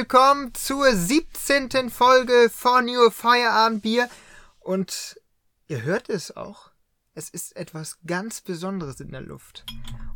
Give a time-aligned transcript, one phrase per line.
[0.00, 1.90] willkommen zur 17.
[1.90, 4.08] Folge von Your Feierabendbier.
[4.58, 5.20] Und
[5.68, 6.70] ihr hört es auch.
[7.12, 9.66] Es ist etwas ganz Besonderes in der Luft.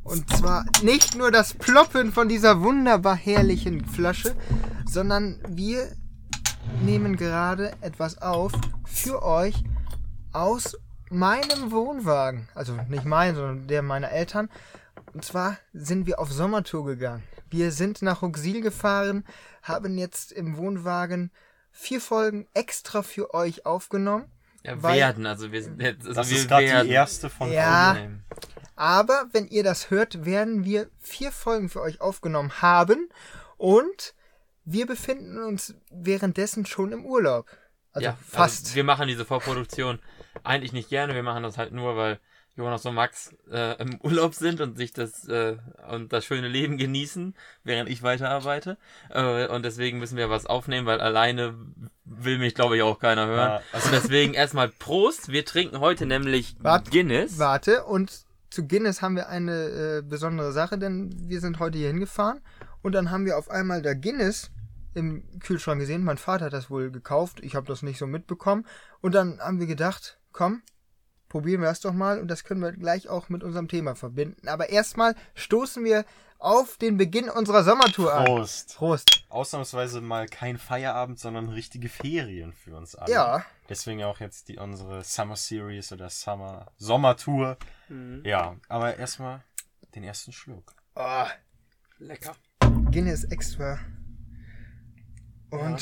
[0.02, 4.34] Und zwar nicht nur das Ploppen von dieser wunderbar herrlichen Flasche,
[4.86, 5.94] sondern wir
[6.82, 8.52] nehmen gerade etwas auf
[8.86, 9.64] für euch
[10.32, 10.78] aus
[11.10, 12.48] meinem Wohnwagen.
[12.54, 14.48] Also nicht mein, sondern der meiner Eltern.
[15.12, 17.22] Und zwar sind wir auf Sommertour gegangen.
[17.50, 19.24] Wir sind nach Ruxil gefahren,
[19.64, 21.30] haben jetzt im Wohnwagen
[21.72, 24.30] vier Folgen extra für euch aufgenommen.
[24.62, 26.06] Ja, Weil- werden, also wir sind jetzt.
[26.06, 27.96] Also Das wir ist gerade die erste von Ja.
[28.76, 33.08] Aber wenn ihr das hört, werden wir vier Folgen für euch aufgenommen haben
[33.56, 34.14] und
[34.64, 37.46] wir befinden uns währenddessen schon im Urlaub.
[37.92, 38.64] Also ja, fast.
[38.66, 39.98] Also wir machen diese Vorproduktion
[40.42, 41.14] eigentlich nicht gerne.
[41.14, 42.18] Wir machen das halt nur, weil
[42.56, 45.56] Jonas und Max äh, im Urlaub sind und sich das äh,
[45.90, 48.78] und das schöne Leben genießen, während ich weiterarbeite.
[49.10, 51.54] Äh, und deswegen müssen wir was aufnehmen, weil alleine
[52.04, 53.50] will mich, glaube ich, auch keiner hören.
[53.50, 55.28] Ja, also- und deswegen erstmal Prost.
[55.30, 57.38] Wir trinken heute nämlich Wart- Guinness.
[57.38, 61.88] Warte, und zu Guinness haben wir eine äh, besondere Sache, denn wir sind heute hier
[61.88, 62.40] hingefahren
[62.82, 64.52] und dann haben wir auf einmal da Guinness
[64.94, 66.04] im Kühlschrank gesehen.
[66.04, 68.64] Mein Vater hat das wohl gekauft, ich habe das nicht so mitbekommen.
[69.00, 70.62] Und dann haben wir gedacht, komm,
[71.34, 74.46] probieren wir das doch mal und das können wir gleich auch mit unserem Thema verbinden.
[74.46, 76.04] Aber erstmal stoßen wir
[76.38, 78.24] auf den Beginn unserer Sommertour an.
[78.24, 78.76] Prost.
[78.76, 79.26] Prost.
[79.30, 83.12] Ausnahmsweise mal kein Feierabend, sondern richtige Ferien für uns alle.
[83.12, 83.44] Ja.
[83.68, 87.56] Deswegen auch jetzt die unsere Summer Series oder Summer Sommertour.
[87.88, 88.22] Mhm.
[88.24, 89.42] Ja, aber erstmal
[89.96, 90.72] den ersten Schluck.
[90.94, 91.26] Oh,
[91.98, 92.36] Lecker.
[92.92, 93.80] Guinness extra.
[95.50, 95.78] Und Ja,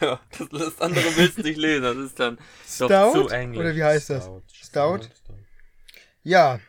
[0.38, 1.82] das, das andere willst du nicht lesen.
[1.82, 2.88] Das ist dann Stout?
[2.88, 3.60] doch zu englisch.
[3.60, 4.30] Oder wie heißt das?
[4.52, 5.00] Stout?
[6.22, 6.60] Ja.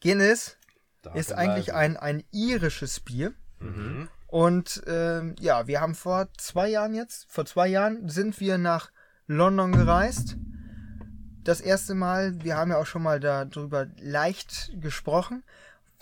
[0.00, 0.56] Guinness
[1.02, 1.78] Dark ist eigentlich leise.
[1.78, 3.34] ein, ein irisches Bier.
[3.60, 4.08] Mhm.
[4.26, 8.90] Und ähm, ja, wir haben vor zwei Jahren jetzt, vor zwei Jahren sind wir nach
[9.26, 10.36] London gereist.
[11.44, 15.42] Das erste Mal, wir haben ja auch schon mal darüber leicht gesprochen,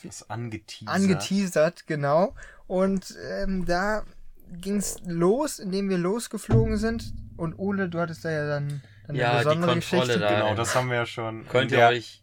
[0.02, 0.94] Das angeteasert.
[0.94, 2.34] angeteasert, genau.
[2.66, 4.04] Und ähm, da
[4.52, 7.12] ging es los, indem wir losgeflogen sind.
[7.36, 10.20] Und Ole, du hattest da ja dann, dann Ja, eine die besondere Kontrolle Geschichte.
[10.20, 10.40] da.
[10.40, 12.22] Genau, das haben wir ja schon Könnt in ihr der euch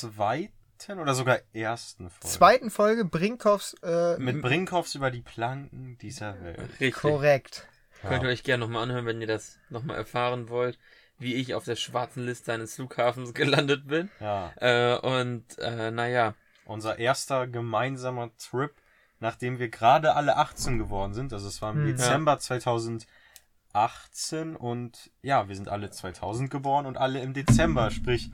[0.00, 0.52] zweiten
[0.98, 2.26] oder sogar ersten Folge.
[2.26, 6.58] Zweiten Folge Brinkhoffs äh, Mit Brinkhoffs über die Planken dieser Welt.
[6.80, 6.92] richtig.
[6.94, 7.66] korrekt.
[8.02, 8.32] Könnt ihr Ja.
[8.32, 10.78] euch gerne nochmal anhören, wenn ihr das nochmal erfahren wollt,
[11.18, 14.10] wie ich auf der schwarzen Liste eines Flughafens gelandet bin.
[14.20, 14.52] ja.
[14.56, 16.34] Äh, und äh, naja,
[16.66, 18.72] Unser erster gemeinsamer Trip,
[19.20, 21.32] nachdem wir gerade alle 18 geworden sind.
[21.32, 21.86] Also es war im Hm.
[21.86, 27.90] Dezember 2018 und ja, wir sind alle 2000 geboren und alle im Dezember.
[27.90, 28.30] Sprich,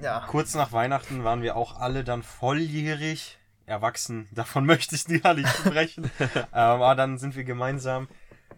[0.00, 0.24] Ja.
[0.28, 3.38] kurz nach Weihnachten waren wir auch alle dann volljährig.
[3.64, 6.10] Erwachsen, davon möchte ich gar nicht sprechen.
[6.50, 8.08] Aber dann sind wir gemeinsam,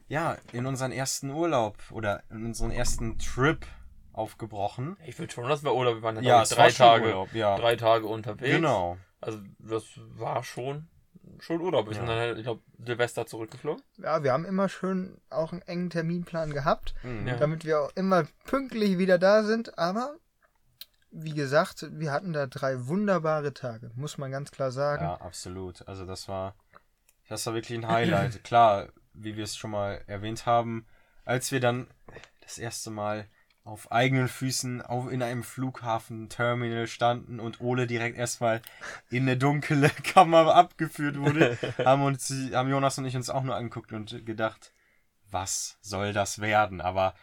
[0.08, 3.66] ja, in unseren ersten Urlaub oder in unseren ersten Trip
[4.12, 4.96] aufgebrochen.
[5.06, 5.96] ich würde schon, das war Urlaub.
[5.96, 7.56] Wir waren dann Ja, drei Tage, Urlaub, ja.
[7.56, 8.54] drei Tage unterwegs.
[8.56, 8.96] Genau.
[9.20, 10.88] Also das war schon,
[11.40, 11.86] schon Urlaub.
[11.88, 12.10] Wir sind Ja.
[12.14, 13.82] dann halt, ich glaube, Silvester zurückgeflogen.
[13.98, 17.26] ja, wir haben immer schön auch einen engen Terminplan gehabt, Mhm.
[17.28, 17.36] Ja.
[17.36, 19.78] damit wir auch immer pünktlich wieder da sind.
[19.78, 20.16] Aber
[21.10, 25.04] wie gesagt, wir hatten da drei wunderbare Tage, muss man ganz klar sagen.
[25.04, 25.86] Ja, absolut.
[25.86, 26.54] Also das war,
[27.28, 28.42] das war wirklich ein Highlight.
[28.44, 30.86] Klar, wie wir es schon mal erwähnt haben,
[31.24, 31.86] als wir dann
[32.40, 33.26] das erste Mal
[33.64, 38.60] auf eigenen Füßen auf, in einem Flughafenterminal standen und Ole direkt erstmal
[39.10, 43.56] in eine dunkle Kammer abgeführt wurde, haben uns, haben Jonas und ich uns auch nur
[43.56, 44.72] angeguckt und gedacht,
[45.30, 46.80] was soll das werden?
[46.82, 47.14] Aber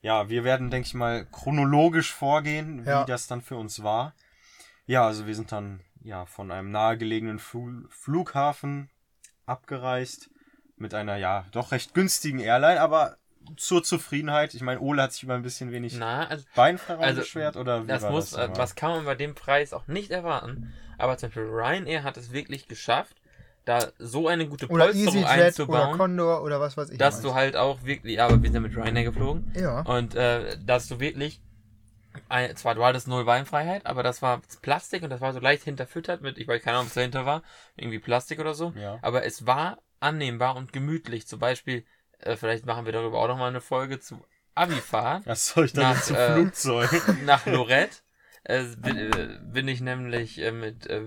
[0.00, 3.04] ja, wir werden, denke ich mal, chronologisch vorgehen, wie Ja.
[3.04, 4.14] das dann für uns war.
[4.86, 8.88] Ja, also wir sind dann ja von einem nahegelegenen Flu Flughafen
[9.46, 10.30] abgereist
[10.76, 13.16] mit einer ja doch recht günstigen Airline, aber
[13.56, 14.54] zur Zufriedenheit.
[14.54, 17.84] Ich meine, Ole hat sich über ein bisschen wenig Na, also Beinfreiraum also, beschwert oder
[17.84, 18.50] wie das war muss, das?
[18.50, 20.72] äh, was kann man bei dem Preis auch nicht erwarten.
[20.98, 23.16] Aber zum Beispiel Ryanair hat es wirklich geschafft,
[23.64, 26.98] da so eine gute Polsterung EasyJet oder einzubauen, Condor oder was weiß ich.
[26.98, 27.22] dass was.
[27.22, 29.80] du halt auch wirklich, ja, aber wir sind ja mit Ryanair geflogen, Ja.
[29.82, 31.40] und äh, dass du wirklich,
[32.28, 35.64] ein, zwar du hattest null Beinfreiheit, aber das war Plastik und das war so leicht
[35.64, 37.42] hinterfüttert mit, ich weiß keine Ahnung, was dahinter war,
[37.76, 38.98] irgendwie Plastik oder so, Ja.
[39.02, 41.26] aber es war annehmbar und gemütlich.
[41.26, 41.84] Zum Beispiel,
[42.22, 44.24] äh, vielleicht machen wir darüber auch noch mal eine Folge zu
[44.54, 46.90] Abifahrt Was soll ich jetzt zum äh, Flugzeug?
[47.24, 47.96] nach Lorette.
[48.44, 51.02] Äh, bin, äh, bin ich nämlich äh, mit äh,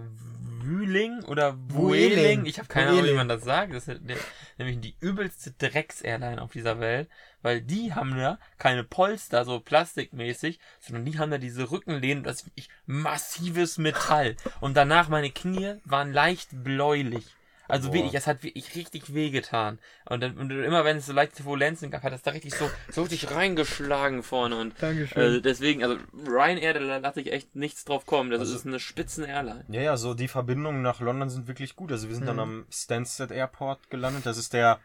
[0.65, 2.45] Wühling oder Wueling.
[2.45, 3.73] Ich habe keine Ahnung, wie man das sagt.
[3.73, 4.17] Das ist ne-
[4.57, 7.09] nämlich die übelste Drecks-Airline auf dieser Welt,
[7.41, 12.45] weil die haben ja keine Polster, so plastikmäßig, sondern die haben ja diese Rückenlehnen, das
[12.55, 14.35] ist massives Metall.
[14.59, 17.35] Und danach meine Knie waren leicht bläulich.
[17.67, 17.95] Also Boah.
[17.95, 19.79] wirklich, es hat wirklich richtig wehgetan.
[20.07, 22.69] Und dann und immer wenn es so leichte Turbulenzen gab, hat das da richtig so,
[22.91, 24.55] so richtig reingeschlagen vorne.
[24.57, 25.35] Und Dankeschön.
[25.37, 25.97] äh, deswegen, also
[26.27, 28.29] Ryanair, da lasse ich echt nichts drauf kommen.
[28.29, 29.65] Das Also- ist eine Spitzen-Airline.
[29.69, 31.91] Ja, ja, so die Verbindungen nach London sind wirklich gut.
[31.91, 32.41] Also wir sind dann Mhm.
[32.41, 34.25] am Stansted Airport gelandet.
[34.25, 34.79] Das ist der,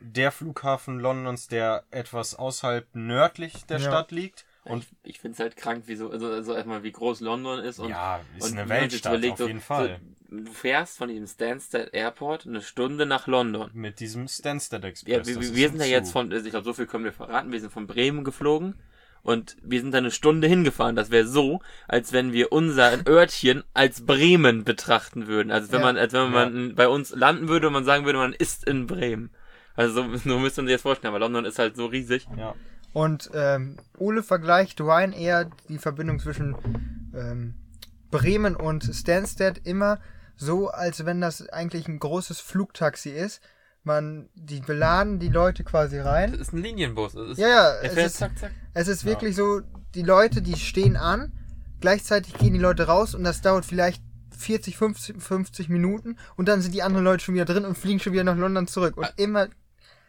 [0.00, 3.84] der Flughafen Londons, der etwas außerhalb nördlich der Ja.
[3.88, 4.44] Stadt liegt.
[4.64, 7.58] Und ich, ich finde es halt krank, wie so, also, also erstmal wie groß London
[7.60, 9.98] ist und ja, ist und eine Weltstadt überlegt, auf so- jeden Fall.
[10.30, 13.70] So, du fährst von diesem Stansted Airport eine Stunde nach London.
[13.74, 15.08] Mit diesem Stansted Ja, Express.
[15.08, 17.12] wir, das wir wir sind ja jetzt von, also ich glaube, so viel können wir
[17.12, 17.50] verraten.
[17.50, 18.76] Wir sind von Bremen geflogen
[19.24, 20.94] und wir sind da eine Stunde hingefahren.
[20.96, 25.50] Das wäre so, als wenn wir unser Örtchen als Bremen betrachten würden.
[25.50, 25.86] Also wenn Ja.
[25.86, 28.86] man, als wenn man bei uns landen würde und man sagen würde, man ist in
[28.86, 29.30] Bremen.
[29.74, 32.26] Also so, so müsst ihr sich das vorstellen, aber London ist halt so riesig.
[32.36, 32.54] Ja.
[32.92, 36.54] Und ähm, Ole vergleicht Ryanair die Verbindung zwischen
[37.14, 37.54] ähm,
[38.10, 39.98] Bremen und Stansted immer
[40.36, 43.40] so, als wenn das eigentlich ein großes Flugtaxi ist.
[43.84, 46.34] Man, die beladen die Leute quasi Das rein.
[46.34, 47.14] ist ein Linienbus.
[47.14, 48.52] Das ist, Ja, ja, es ist, zack, zack.
[48.74, 49.08] es ist Ja.
[49.10, 49.60] wirklich so,
[49.94, 51.32] die Leute, die stehen an,
[51.80, 54.02] gleichzeitig gehen die Leute raus und das dauert vielleicht
[54.38, 57.98] 40, 50, 50 Minuten und dann sind die anderen Leute schon wieder drin und fliegen
[58.00, 58.96] schon wieder nach London zurück.
[58.96, 59.12] Und Ah.
[59.16, 59.48] immer,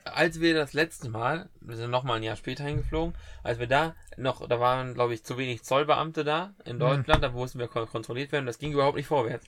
[0.05, 3.67] als wir das letzte Mal, wir sind noch mal ein Jahr später hingeflogen, als wir
[3.67, 7.67] da noch, da waren, glaube ich, zu wenig Zollbeamte da in Deutschland, da mussten wir
[7.67, 9.45] kon- kontrolliert werden, das ging überhaupt nicht vorwärts.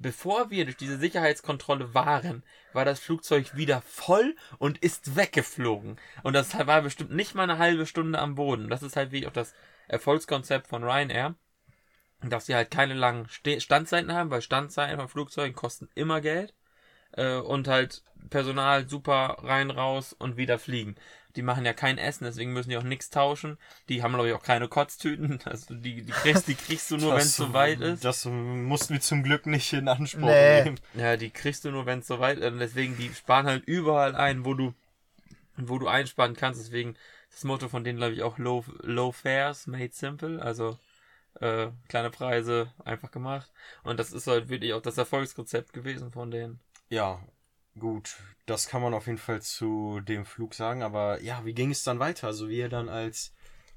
[0.00, 5.96] Bevor wir durch diese Sicherheitskontrolle waren, war das Flugzeug wieder voll und ist weggeflogen.
[6.22, 8.68] Und das war bestimmt nicht mal eine halbe Stunde am Boden.
[8.68, 9.54] Das ist halt wie auch das
[9.88, 11.34] Erfolgskonzept von Ryanair.
[12.20, 16.54] Dass sie halt keine langen Standzeiten haben, weil Standzeiten von Flugzeugen kosten immer Geld
[17.18, 20.96] äh, und halt Personal super rein, raus und wieder fliegen.
[21.36, 23.58] Die machen ja kein Essen, deswegen müssen die auch nichts tauschen.
[23.88, 25.38] Die haben, glaube ich, auch keine Kotztüten.
[25.44, 28.04] Also die, die, kriegst, die kriegst du nur, wenn es so weit ist.
[28.04, 30.64] Das mussten wir zum Glück nicht in Anspruch Nee.
[30.64, 30.80] nehmen.
[30.94, 32.52] Ja, die kriegst du nur, wenn es so weit ist.
[32.52, 34.74] Und deswegen, die sparen halt überall ein, wo du,
[35.56, 36.60] wo du einsparen kannst.
[36.60, 36.96] Deswegen
[37.30, 40.42] das Motto von denen, glaube ich, auch Low, low Fares, made simple.
[40.42, 40.78] Also
[41.40, 43.50] äh, kleine Preise, einfach gemacht.
[43.84, 46.58] Und das ist halt wirklich auch das Erfolgsrezept gewesen von denen.
[46.90, 47.20] Ja,
[47.78, 48.16] gut.
[48.46, 50.82] Das kann man auf jeden Fall zu dem Flug sagen.
[50.82, 52.28] Aber ja, wie ging es dann weiter?
[52.28, 53.32] Also wir dann als,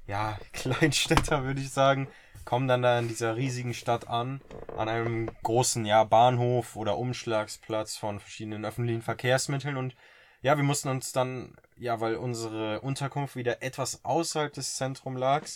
[0.06, 2.08] ja, Kleinstädter würde ich sagen,
[2.44, 4.40] kommen dann da in dieser riesigen Stadt an,
[4.76, 9.94] an einem großen, ja, Bahnhof oder Umschlagsplatz von verschiedenen öffentlichen Verkehrsmitteln und
[10.40, 15.46] ja, wir mussten uns dann, ja, weil unsere Unterkunft wieder etwas außerhalb des Zentrums lag,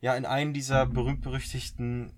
[0.00, 2.12] ja, in einen dieser berühmt-berüchtigten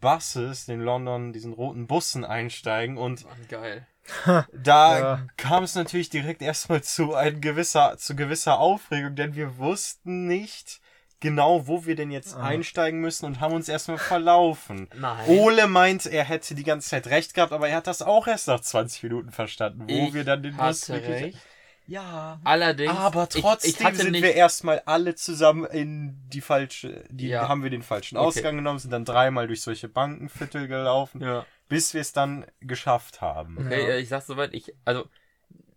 [0.00, 3.86] Buses, den London, diesen roten Bussen einsteigen und Mann, geil.
[4.52, 5.26] da Ja.
[5.36, 10.80] kam es natürlich direkt erstmal zu ein gewisser, zu gewisser Aufregung, denn wir wussten nicht
[11.20, 12.42] genau, wo wir denn jetzt Ah.
[12.44, 14.88] einsteigen müssen und haben uns erstmal verlaufen.
[14.96, 15.28] Nein.
[15.28, 18.48] Ole meint, er hätte die ganze Zeit recht gehabt, aber er hat das auch erst
[18.48, 21.22] nach 20 Minuten verstanden, wo ich wir dann den Bus wirklich.
[21.34, 21.38] recht.
[21.90, 22.40] Ja.
[22.44, 22.92] Allerdings.
[22.96, 27.28] Aber ich- trotzdem ich, hatte sind nicht, wir erstmal alle zusammen in die falsche, die
[27.28, 27.48] Ja.
[27.48, 28.26] haben wir den falschen Okay.
[28.26, 31.44] Ausgang genommen, sind dann dreimal durch solche Bankenviertel gelaufen, Ja.
[31.68, 33.58] bis wir es dann geschafft haben.
[33.58, 33.88] Okay, Ja.
[33.94, 35.04] äh, ich sag's soweit, ich, also,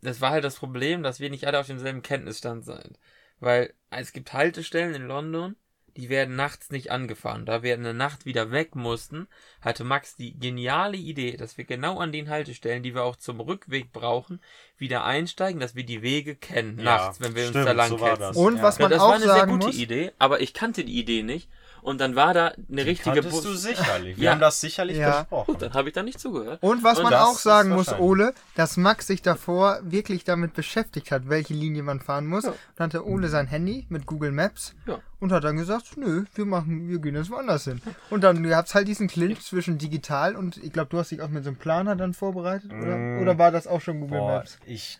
[0.01, 3.00] das war halt das Problem, dass wir nicht alle auf demselben Kenntnisstand sind.
[3.39, 5.56] Weil es gibt Haltestellen in London,
[5.95, 7.45] die werden nachts nicht angefahren.
[7.45, 9.28] Da wir in der Nacht wieder weg mussten,
[9.62, 13.40] hatte Max die geniale Idee, dass wir genau an den Haltestellen, die wir auch zum
[13.40, 14.42] Rückweg brauchen,
[14.78, 17.90] wieder einsteigen, dass wir die Wege kennen, Ja, nachts, wenn wir uns stimmt, da lang
[17.90, 17.97] so.
[18.40, 18.64] Und Ja.
[18.64, 21.00] was Ja, man das auch war eine sehr gute muss, Idee, aber ich kannte die
[21.00, 21.50] Idee nicht.
[21.83, 23.61] Und dann war da eine richtige Kanntest du Bus.
[23.61, 24.18] sicherlich.
[24.18, 24.31] Wir Ja.
[24.31, 25.19] haben das sicherlich Ja.
[25.21, 25.54] besprochen.
[25.54, 26.63] Gut, dann habe ich da nicht zugehört.
[26.63, 27.92] Und was Und man auch sagen muss.
[27.94, 32.45] Ole, dass Max sich davor wirklich damit beschäftigt hat, welche Linie man fahren muss.
[32.45, 32.54] Ja.
[32.78, 34.99] Dann hatte Ole sein Handy mit Google Maps Ja.
[35.19, 37.81] und hat dann gesagt, nö, wir machen, wir gehen jetzt woanders hin.
[38.09, 41.30] Und dann gab's halt diesen Clinch zwischen digital und ich glaube, du hast dich auch
[41.30, 42.95] mit so einem Planer dann vorbereitet, oder?
[42.97, 43.21] Mm.
[43.21, 44.57] Oder war das auch schon Google Boah, Maps?
[44.66, 44.99] ich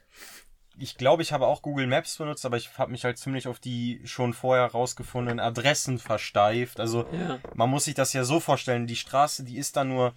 [0.78, 3.60] ich glaube, ich habe auch Google Maps benutzt, aber ich habe mich halt ziemlich auf
[3.60, 6.80] die schon vorher rausgefundenen Adressen versteift.
[6.80, 7.40] Also Ja.
[7.54, 10.14] man muss sich das ja so vorstellen, die Straße, die ist da nur,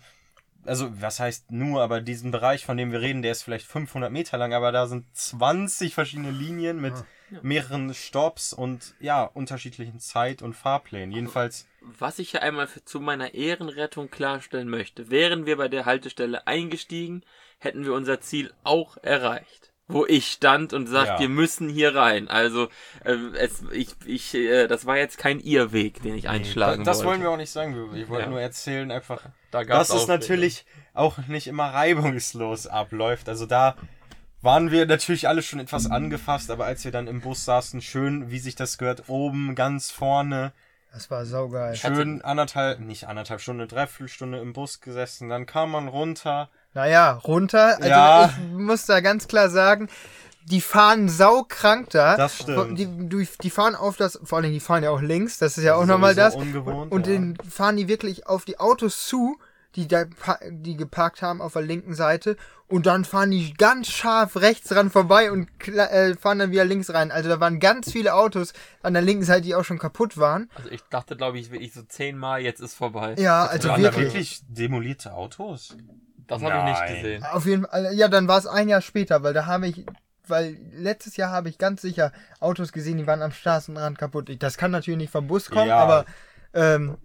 [0.64, 4.10] also was heißt nur, aber diesen Bereich, von dem wir reden, der ist vielleicht 500
[4.10, 6.94] Meter lang, aber da sind 20 verschiedene Linien mit
[7.30, 7.40] Ja.
[7.42, 11.12] mehreren Stops und ja, unterschiedlichen Zeit- und Fahrplänen.
[11.12, 11.66] Jedenfalls,
[11.98, 16.46] Was ich ja einmal für, zu meiner Ehrenrettung klarstellen möchte, wären wir bei der Haltestelle
[16.46, 17.22] eingestiegen,
[17.58, 19.72] hätten wir unser Ziel auch erreicht.
[19.88, 21.18] Wo ich stand und sagt, Ja.
[21.20, 22.28] wir müssen hier rein.
[22.28, 22.68] Also
[23.04, 27.08] äh, es, ich, ich, äh, das war jetzt kein Irrweg, den ich einschlagen das wollte.
[27.10, 27.74] wollen wir auch nicht sagen.
[27.76, 28.30] Wir- Ich wollte Ja.
[28.30, 33.28] nur erzählen, einfach, Da dass es natürlich auch nicht immer reibungslos abläuft.
[33.28, 33.76] Also da
[34.42, 38.30] waren wir natürlich alle schon etwas angefasst, aber als wir dann im Bus saßen, schön,
[38.30, 40.52] wie sich das gehört, oben ganz vorne,
[40.92, 41.74] Das war saugeil.
[41.76, 47.12] schön anderthalb, nicht anderthalb Stunde, dreiviertel Stunde im Bus gesessen, dann kam man runter, Naja,
[47.24, 47.76] runter.
[47.78, 48.26] Also Ja.
[48.36, 49.88] ich muss da ganz klar sagen,
[50.44, 52.18] die fahren saukrank da.
[52.18, 52.78] Das stimmt.
[52.78, 55.64] Die, die, die fahren auf das, vor allem die fahren ja auch links, das ist
[55.64, 56.34] ja auch Sowieso nochmal das.
[56.34, 57.14] ungewohnt, und ja.
[57.14, 59.38] den fahren die wirklich auf die Autos zu,
[59.74, 60.04] die da
[60.50, 62.36] die geparkt haben auf der linken Seite.
[62.68, 66.92] Und dann fahren die ganz scharf rechts ran vorbei und äh, fahren dann wieder links
[66.92, 67.10] rein.
[67.10, 68.52] Also da waren ganz viele Autos
[68.82, 70.50] an der linken Seite, die auch schon kaputt waren.
[70.56, 73.14] Also ich dachte, glaube ich, wirklich so zehnmal, jetzt ist vorbei.
[73.18, 74.12] Ja, also Waren da wirklich.
[74.12, 75.74] wirklich demolierte Autos?
[76.26, 77.24] Das habe ich nicht gesehen.
[77.24, 79.84] Auf jeden Fall, ja, dann war es ein Jahr später, weil da habe ich,
[80.26, 84.28] weil letztes Jahr habe ich ganz sicher Autos gesehen, die waren am Straßenrand kaputt.
[84.28, 85.78] Ich- Das kann natürlich nicht vom Bus kommen, Ja.
[85.78, 86.04] aber
[86.54, 86.96] ähm,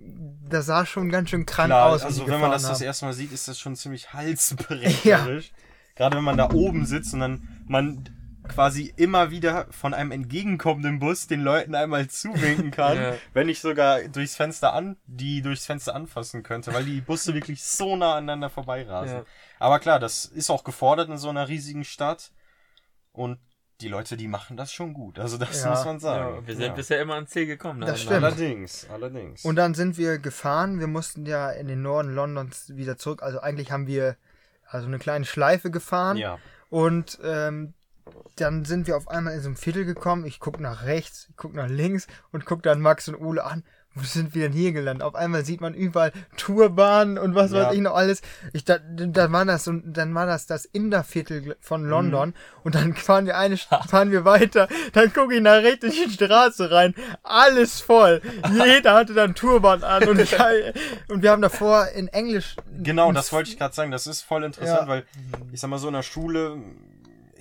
[0.50, 2.04] das sah schon ganz schön krank Klar, aus.
[2.04, 2.86] also wenn man das das haben.
[2.86, 5.52] erste Mal sieht, ist das schon ziemlich halsbrecherisch.
[5.96, 8.10] Gerade wenn man da oben sitzt und dann man
[8.48, 13.14] quasi immer wieder von einem entgegenkommenden Bus den Leuten einmal zuwinken kann, Ja.
[13.34, 17.64] wenn ich sogar durchs Fenster an, die durchs Fenster anfassen könnte, weil die Busse wirklich
[17.64, 19.18] so nah aneinander vorbeirasen.
[19.18, 19.26] Ja.
[19.60, 22.32] Aber klar, das ist auch gefordert in so einer riesigen Stadt
[23.12, 23.40] und
[23.80, 25.18] die Leute, die machen das schon gut.
[25.18, 25.72] Also das Ja.
[25.72, 26.36] muss man sagen.
[26.36, 26.74] Ja, wir sind Ja.
[26.74, 27.82] bisher immer ans Ziel gekommen.
[27.82, 27.98] Das ne?
[27.98, 28.24] stimmt.
[28.24, 29.44] Allerdings, allerdings.
[29.44, 30.80] Und dann sind wir gefahren.
[30.80, 33.24] Wir mussten ja in den Norden Londons wieder zurück.
[33.24, 34.18] Also eigentlich haben wir
[34.68, 36.18] also eine kleine Schleife gefahren.
[36.18, 36.38] ja.
[36.70, 37.74] Und ähm,
[38.36, 40.26] dann sind wir auf einmal in so ein Viertel gekommen.
[40.26, 43.64] Ich guck nach rechts, ich guck nach links und guck dann Max und Ole an.
[43.94, 45.04] Wo sind wir denn hier gelandet?
[45.06, 47.66] Auf einmal sieht man überall Tourbahnen und was Ja.
[47.68, 48.22] weiß ich noch alles.
[48.54, 52.34] Ich, da, dann war das so, dann war das das Inderviertel von London Mhm.
[52.64, 53.58] und dann fahren wir eine,
[53.90, 54.70] fahren wir weiter.
[54.94, 56.96] Dann gucke ich nach rechts in die Straße rein.
[57.22, 58.22] Alles voll.
[58.54, 60.38] Jeder hatte dann Turban an und, ich,
[61.10, 62.56] und wir haben davor in Englisch.
[62.82, 63.92] Genau, das wollte ich gerade sagen.
[63.92, 64.88] Das ist voll interessant, Ja.
[64.88, 65.06] weil
[65.52, 66.58] ich sag mal so in der Schule,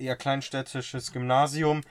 [0.00, 1.82] eher kleinstädtisches Gymnasium,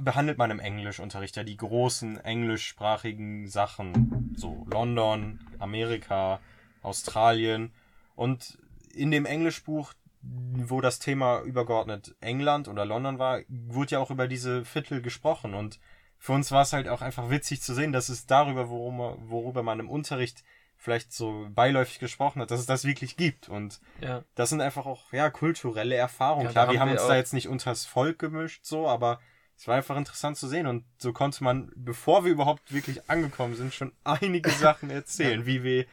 [0.00, 4.34] behandelt man im Englischunterricht ja die großen englischsprachigen Sachen.
[4.36, 6.40] So London, Amerika,
[6.82, 7.72] Australien.
[8.14, 8.58] Und
[8.94, 14.28] in dem Englischbuch, wo das Thema übergeordnet England oder London war, wurde ja auch über
[14.28, 15.54] diese Viertel gesprochen.
[15.54, 15.78] Und
[16.18, 19.62] für uns war es halt auch einfach witzig zu sehen, dass es darüber, worüber, worüber
[19.62, 20.42] man im Unterricht
[20.76, 23.48] vielleicht so beiläufig gesprochen hat, dass es das wirklich gibt.
[23.48, 24.24] Und Ja.
[24.34, 26.46] das sind einfach auch, ja, kulturelle Erfahrungen.
[26.46, 29.20] Ja, Klar, wir haben haben wir uns da jetzt nicht unters Volk gemischt, so, aber
[29.58, 30.66] es war einfach interessant zu sehen.
[30.66, 35.62] Und so konnte man, bevor wir überhaupt wirklich angekommen sind, schon einige Sachen erzählen, wie
[35.62, 35.86] wir,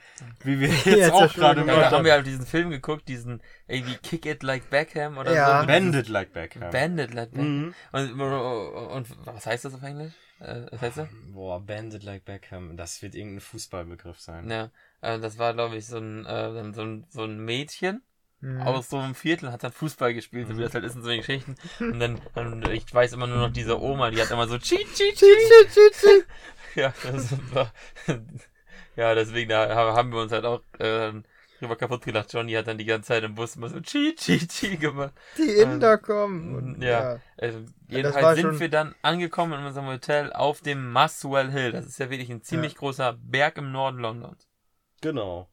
[0.43, 2.69] wie wir jetzt Jetzt auch ja gerade Ja, mal da haben wir halt diesen Film
[2.71, 5.61] geguckt, diesen irgendwie Kick It Like Beckham oder Ja.
[5.61, 5.67] so.
[5.67, 6.69] Bandit like Beckham.
[6.71, 7.67] Bandit Like Beckham.
[7.67, 7.73] Mhm.
[7.93, 10.13] Und, und was heißt das auf Englisch?
[10.43, 11.07] Äh, was heißt das?
[11.33, 14.49] Boah, Bandit like Beckham, das wird irgendein Fußballbegriff sein.
[14.49, 14.71] Ja,
[15.01, 18.01] äh, das war glaube ich so ein, äh, so ein, so ein Mädchen
[18.41, 18.61] Mhm.
[18.61, 21.07] aus so einem Viertel hat dann Fußball gespielt, so wie das halt ist in so
[21.07, 21.55] den Geschichten.
[21.89, 24.85] Und dann, dann, ich weiß immer nur noch diese Oma, die hat immer so cheat,
[24.93, 26.25] cheat, cheat.
[26.75, 27.71] Ja, das war,
[28.95, 31.13] ja, deswegen da haben wir uns halt auch äh,
[31.63, 32.31] drüber kaputt gelacht.
[32.33, 35.13] Johnny hat dann die ganze Zeit im Bus immer so cheat, cheat, cheat gemacht.
[35.37, 36.55] Die Inder kommen.
[36.55, 37.19] Und, Ja.
[37.37, 41.71] Also, war jedenfalls sind schon- wir dann angekommen in unserem Hotel auf dem Muswell Hill.
[41.71, 44.47] Das ist ja wirklich ein ziemlich großer Berg im Norden Londons.
[45.01, 45.49] Genau.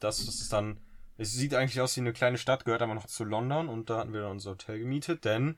[0.00, 0.78] Das ist dann,
[1.16, 3.98] es sieht eigentlich aus wie eine kleine Stadt, gehört aber noch zu London und da
[3.98, 5.56] hatten wir dann unser Hotel gemietet, denn,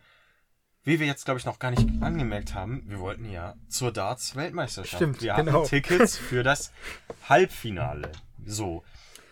[0.85, 4.97] wie wir jetzt glaube ich noch gar nicht angemerkt haben, wir wollten ja zur Darts-Weltmeisterschaft.
[4.97, 5.61] Stimmt, wir genau.
[5.61, 6.73] hatten Tickets für das
[7.29, 8.13] Halbfinale.
[8.45, 8.85] So.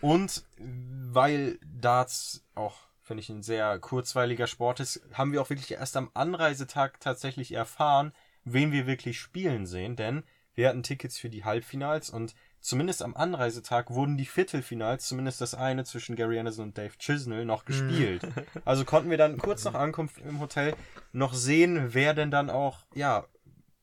[0.05, 5.71] Und weil Darts auch, finde ich, ein sehr kurzweiliger Sport ist, haben wir auch wirklich
[5.71, 10.21] erst am Anreisetag tatsächlich erfahren, wen wir wirklich spielen sehen, denn
[10.53, 15.55] wir hatten Tickets für die Halbfinals und zumindest am Anreisetag wurden die Viertelfinals, zumindest das
[15.55, 18.21] eine zwischen Gary Anderson und Dave Chisnell, noch gespielt.
[18.63, 20.75] Also konnten wir dann kurz nach Ankunft im Hotel
[21.13, 23.25] noch sehen, wer denn dann auch, ja,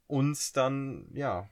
[0.07, 1.49] uns dann, ja,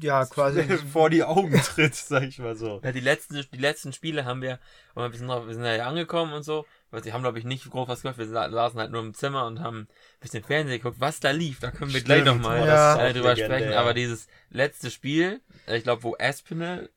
[0.00, 0.62] ja, quasi.
[0.92, 2.80] vor die Augen tritt, sag ich mal so.
[2.82, 4.58] Ja, die letzten, die letzten Spiele haben wir,
[4.94, 7.44] und wir sind, noch, wir sind ja angekommen und so, weil sie haben, glaube ich,
[7.44, 8.18] nicht groß was gehört.
[8.18, 9.88] Wir sa- saßen halt nur im Zimmer und haben ein
[10.20, 10.96] bisschen Fernsehen geguckt.
[11.00, 13.58] Was da lief, da können wir gleich Stimmt, nochmal boah, das ist äh, drüber legendär.
[13.58, 13.78] sprechen.
[13.78, 16.88] Aber dieses letzte Spiel, äh, ich glaube, wo Aspinall,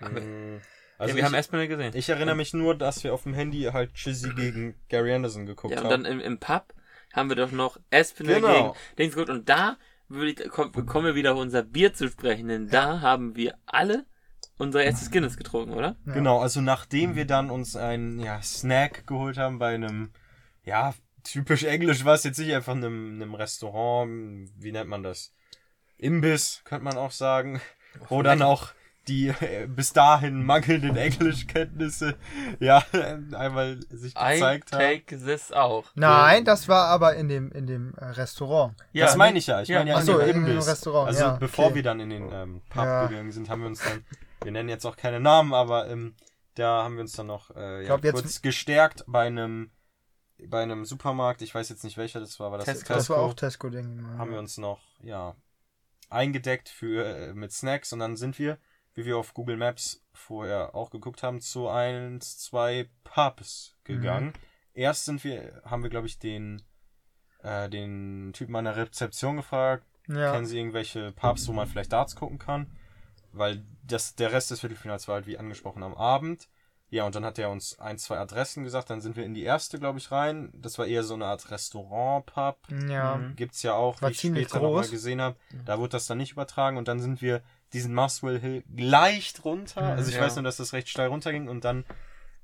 [0.00, 0.60] Haben wir- Mm,
[0.96, 1.92] also Also wir haben ich, Aspinall gesehen.
[1.96, 5.74] ich erinnere mich nur, dass wir auf dem Handy halt Chizzy gegen Gary Anderson geguckt
[5.74, 6.04] ja, und haben.
[6.04, 6.72] dann im, im Pub
[7.12, 8.72] haben wir doch noch Aspinall Genau.
[8.72, 9.30] gegen Dings geguckt.
[9.30, 9.76] Und da
[10.10, 14.06] ich, komm, kommen wir wieder auf unser Bier zu sprechen, denn da haben wir alle
[14.56, 15.96] unser erstes Guinness getrunken, oder?
[16.06, 16.14] Ja.
[16.14, 20.12] Genau, also nachdem wir dann uns einen ja, Snack geholt haben bei einem,
[20.64, 20.94] ja,
[21.24, 25.32] typisch englisch war es jetzt nicht einfach einem, einem Restaurant, wie nennt man das?
[25.96, 27.60] Imbiss, könnte man auch sagen.
[28.08, 28.72] Wo dann auch
[29.08, 32.16] die äh, bis dahin mangelnden Englischkenntnisse
[32.60, 32.82] ja
[33.32, 34.80] einmal sich I gezeigt haben.
[34.80, 35.84] take this auch.
[35.94, 38.74] Nein, das war aber in dem, in dem äh, Restaurant.
[38.92, 39.62] Ja, das meine ich ja.
[39.62, 40.68] Ich ja, meine ja ach so, in dem in dem Imbiss.
[40.68, 41.74] Restaurant, Also ja, bevor okay.
[41.76, 43.06] wir dann in den ähm, Pub Ja.
[43.06, 44.04] gegangen sind, haben wir uns dann,
[44.42, 46.14] wir nennen jetzt auch keine Namen, aber ähm,
[46.54, 49.70] Da haben wir uns dann noch äh, ja, glaub, kurz gestärkt bei einem
[50.46, 51.42] bei einem Supermarkt.
[51.42, 52.92] Ich weiß jetzt nicht welcher das war, war das Tesco.
[52.92, 54.18] Das war auch Tesco, denke ich mal.
[54.18, 55.34] haben wir uns noch ja
[56.10, 58.58] eingedeckt für äh, mit Snacks und dann sind wir,
[58.94, 64.32] wie wir auf Google Maps vorher auch geguckt haben, zu eins, zwei Pubs gegangen.
[64.72, 66.62] Erst sind wir, haben wir glaube ich den
[67.42, 70.32] äh, den Typen an der Rezeption gefragt, ja.
[70.32, 72.70] kennen Sie irgendwelche Pubs, wo man vielleicht Darts gucken kann?
[73.32, 76.48] Weil das der Rest des Viertelfinals war halt wie angesprochen am Abend.
[76.90, 78.88] Ja, und dann hat er uns ein, zwei Adressen gesagt.
[78.90, 80.52] Dann sind wir in die erste, glaube ich, rein.
[80.54, 82.58] Das war eher so eine Art Restaurant-Pub.
[82.88, 83.16] Ja.
[83.16, 83.36] Mhm.
[83.36, 85.36] Gibt's ja auch, War wie ich später nochmal gesehen habe.
[85.64, 89.82] Da wurde das dann nicht übertragen und dann sind wir diesen Muswell Hill leicht runter.
[89.82, 90.22] Mhm, Also ich ja.
[90.22, 91.84] weiß nur, dass das recht steil runterging und dann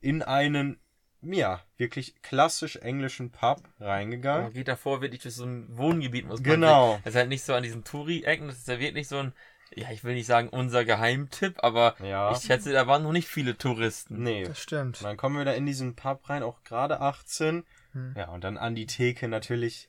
[0.00, 0.80] in einen,
[1.22, 4.44] ja, wirklich klassisch englischen Pub reingegangen.
[4.44, 6.92] Man geht davor wirklich durch so ein Wohngebiet, muss man Genau.
[6.94, 7.00] sehen.
[7.04, 9.32] Das ist halt nicht so an diesen Touri-Ecken, das ist ja wirklich so ein,
[9.74, 12.32] ja, ich will nicht sagen unser Geheimtipp, aber Ja.
[12.32, 14.22] ich schätze, da waren noch nicht viele Touristen.
[14.22, 14.44] Nee.
[14.44, 14.98] Das stimmt.
[14.98, 17.64] Und dann kommen wir da in diesen Pub rein, auch gerade 18.
[17.92, 18.14] Hm.
[18.16, 19.88] Ja, und dann an die Theke natürlich,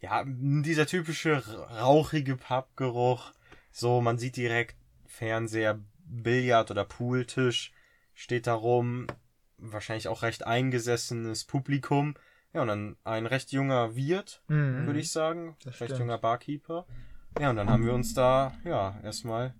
[0.00, 1.42] ja, dieser typische
[1.80, 3.32] rauchige Pubgeruch.
[3.72, 7.72] So, man sieht direkt Fernseher, Billard- oder Pooltisch
[8.14, 9.06] steht da rum.
[9.58, 12.14] Wahrscheinlich auch recht eingesessenes Publikum.
[12.52, 14.86] Ja, und dann ein recht junger Wirt, Mhm.
[14.86, 15.56] würde ich sagen.
[15.64, 16.00] Das recht stimmt.
[16.00, 16.86] junger Barkeeper.
[17.38, 19.54] Ja, und dann haben wir uns da, ja, erstmal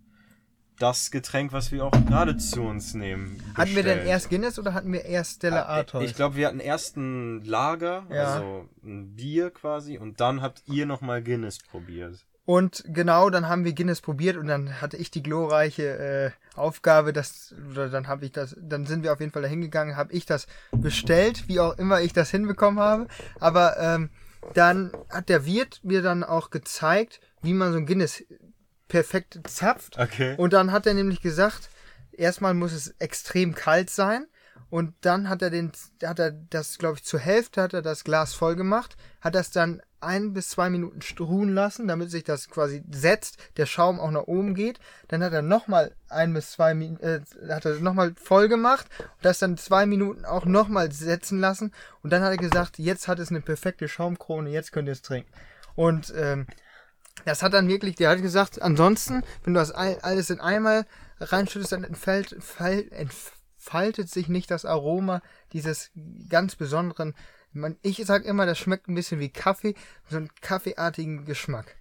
[0.79, 3.43] das Getränk, was wir auch gerade zu uns nehmen.
[3.55, 4.07] Hatten wir denn bestellt.
[4.09, 6.01] erst Guinness oder hatten wir erst Stella Artois?
[6.01, 8.35] Äh, Ich glaube, wir hatten erst ein Lager, Ja.
[8.35, 12.25] also ein Bier quasi, und dann habt ihr nochmal Guinness probiert.
[12.47, 17.13] Und genau, dann haben wir Guinness probiert und dann hatte ich die glorreiche äh, Aufgabe,
[17.13, 20.13] dass oder dann habe ich das, dann sind wir auf jeden Fall dahin gegangen, habe
[20.15, 23.07] ich das bestellt, wie auch immer ich das hinbekommen habe.
[23.39, 24.09] Aber ähm,
[24.55, 28.23] dann hat der Wirt mir dann auch gezeigt, wie man so ein Guinness
[28.89, 29.99] perfekt zapft.
[29.99, 30.35] Okay.
[30.37, 31.71] Und dann hat er nämlich gesagt,
[32.13, 34.27] erstmal muss es extrem kalt sein.
[34.69, 35.73] Und dann hat er den,
[36.05, 39.51] hat er das, glaube ich, zur Hälfte hat er das Glas voll gemacht, hat das
[39.51, 44.11] dann ein bis zwei Minuten ruhen lassen, damit sich das quasi setzt, der Schaum auch
[44.11, 44.79] nach oben geht.
[45.09, 49.25] Dann hat er nochmal ein bis zwei Minuten, äh, hat er nochmal voll gemacht und
[49.25, 51.73] das dann zwei Minuten auch nochmal setzen lassen.
[52.03, 55.03] Und dann hat er gesagt, jetzt hat es eine perfekte Schaumkrone, jetzt könnt ihr es
[55.03, 55.31] trinken.
[55.75, 56.47] Und ähm,
[57.25, 60.87] das hat dann wirklich, der hat gesagt, ansonsten, wenn du das all- alles in einmal
[61.21, 65.91] reinschüttest, dann entfällt, entfaltet sich nicht das Aroma dieses
[66.29, 67.15] ganz besonderen.
[67.83, 69.75] Ich sag immer, das schmeckt ein bisschen wie Kaffee,
[70.09, 71.77] so einen kaffeeartigen Geschmack.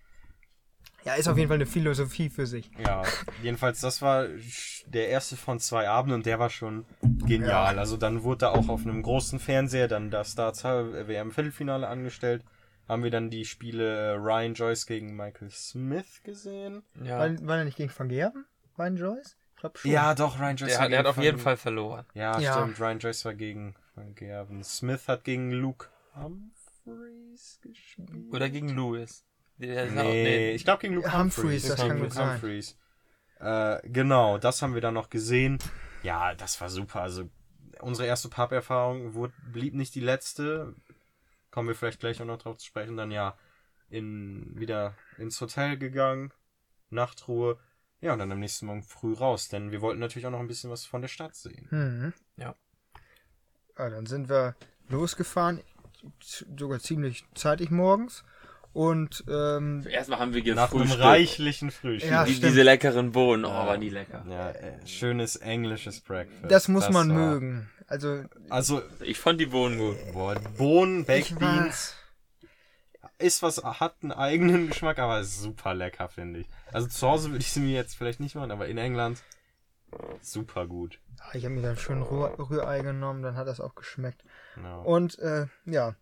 [1.06, 2.70] Ja, ist auf jeden Fall eine Philosophie für sich.
[2.86, 3.04] Ja,
[3.42, 4.26] jedenfalls, das war
[4.86, 6.86] der erste von zwei Abenden und der war schon
[7.26, 7.76] genial.
[7.76, 7.80] Ja.
[7.80, 12.44] Also dann wurde da auch auf einem großen Fernseher dann das Darts WM Viertelfinale angestellt.
[12.90, 16.84] Haben wir dann die Spiele äh, Ryan Joyce gegen Michael Smith gesehen?
[17.04, 17.20] Ja.
[17.20, 18.46] War, war er nicht gegen Van Gerben?
[18.78, 19.38] Ryan Joyce?
[19.56, 19.92] Ich glaube schon.
[19.92, 22.06] Ja, doch, Ryan Joyce Der, hat, der hat auf jeden Van- Fall verloren.
[22.14, 22.54] Ja, Ja.
[22.54, 22.80] stimmt.
[22.80, 24.64] Ryan Joyce war gegen Van Gerven.
[24.64, 28.34] Smith hat gegen Luke Humphreys gespielt.
[28.34, 29.26] Oder gegen Lewis.
[29.58, 31.68] Der auch- Nee, ich glaube gegen Luke Humphreys, Humphreys.
[31.68, 32.32] das kann Luke sein.
[32.34, 32.78] Humphreys.
[33.40, 35.60] Äh, genau, das haben wir dann noch gesehen.
[36.04, 37.02] Ja, das war super.
[37.02, 37.30] Also
[37.82, 39.14] unsere erste Pub-Erfahrung
[39.52, 40.76] blieb nicht die letzte.
[41.52, 42.98] Kommen wir vielleicht gleich auch noch drauf zu sprechen.
[42.98, 43.38] Dann ja
[43.90, 46.32] in, wieder ins Hotel gegangen,
[46.90, 47.58] Nachtruhe.
[48.02, 50.48] Ja, und dann am nächsten Morgen früh raus, denn wir wollten natürlich auch noch ein
[50.48, 51.68] bisschen was von der Stadt sehen.
[51.70, 52.14] Mhm.
[52.38, 52.56] Ja.
[53.78, 54.56] Ja, dann sind wir
[54.88, 55.62] losgefahren,
[56.22, 58.24] sogar ziemlich zeitig morgens.
[58.72, 61.04] Und ähm, Erstmal haben wir Nach einem gefrühstückt.
[61.04, 62.12] reichlichen Frühstück.
[62.12, 64.24] Ja, Die, diese leckeren Bohnen, oh, waren die lecker.
[64.30, 66.52] Ja, äh, schönes englisches Breakfast.
[66.52, 67.70] das muss man war- mögen.
[67.90, 69.98] Also Also, Ich fand die Bohnen gut.
[70.14, 71.96] boah, Bohnen, Baked Beans,
[73.18, 76.50] ist was, hat einen eigenen Geschmack, aber ist super lecker, finde ich.
[76.72, 79.22] Also zu Hause würde ich sie mir jetzt vielleicht nicht machen, aber in England
[80.22, 81.00] super gut.
[81.20, 84.24] ah, ich habe mir dann schön Rühr Rührei genommen, dann hat das auch geschmeckt.
[84.56, 84.84] Genau.
[84.84, 85.96] Und äh, ja,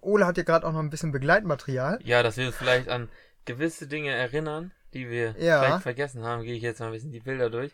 [0.00, 1.98] Ole hat ja gerade auch noch ein bisschen Begleitmaterial.
[2.04, 3.08] Ja, dass wir uns vielleicht an
[3.44, 5.60] gewisse Dinge erinnern, die wir Ja.
[5.60, 7.72] vielleicht vergessen haben, gehe ich jetzt mal ein bisschen die Bilder durch.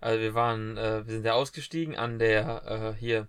[0.00, 3.28] Also wir waren, äh, wir sind ja ausgestiegen an der, äh, hier,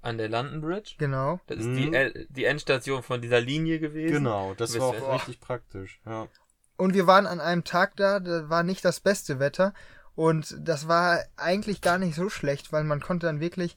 [0.00, 0.94] an der London Bridge.
[0.98, 1.40] Genau.
[1.46, 1.76] Das ist Mhm.
[1.92, 4.12] die, die Endstation von dieser Linie gewesen.
[4.14, 6.00] Genau, das war auch richtig praktisch.
[6.06, 6.28] Ja.
[6.76, 9.72] Und wir waren an einem Tag da, da war nicht das beste Wetter.
[10.16, 13.76] Und das war eigentlich gar nicht so schlecht, weil man konnte dann wirklich,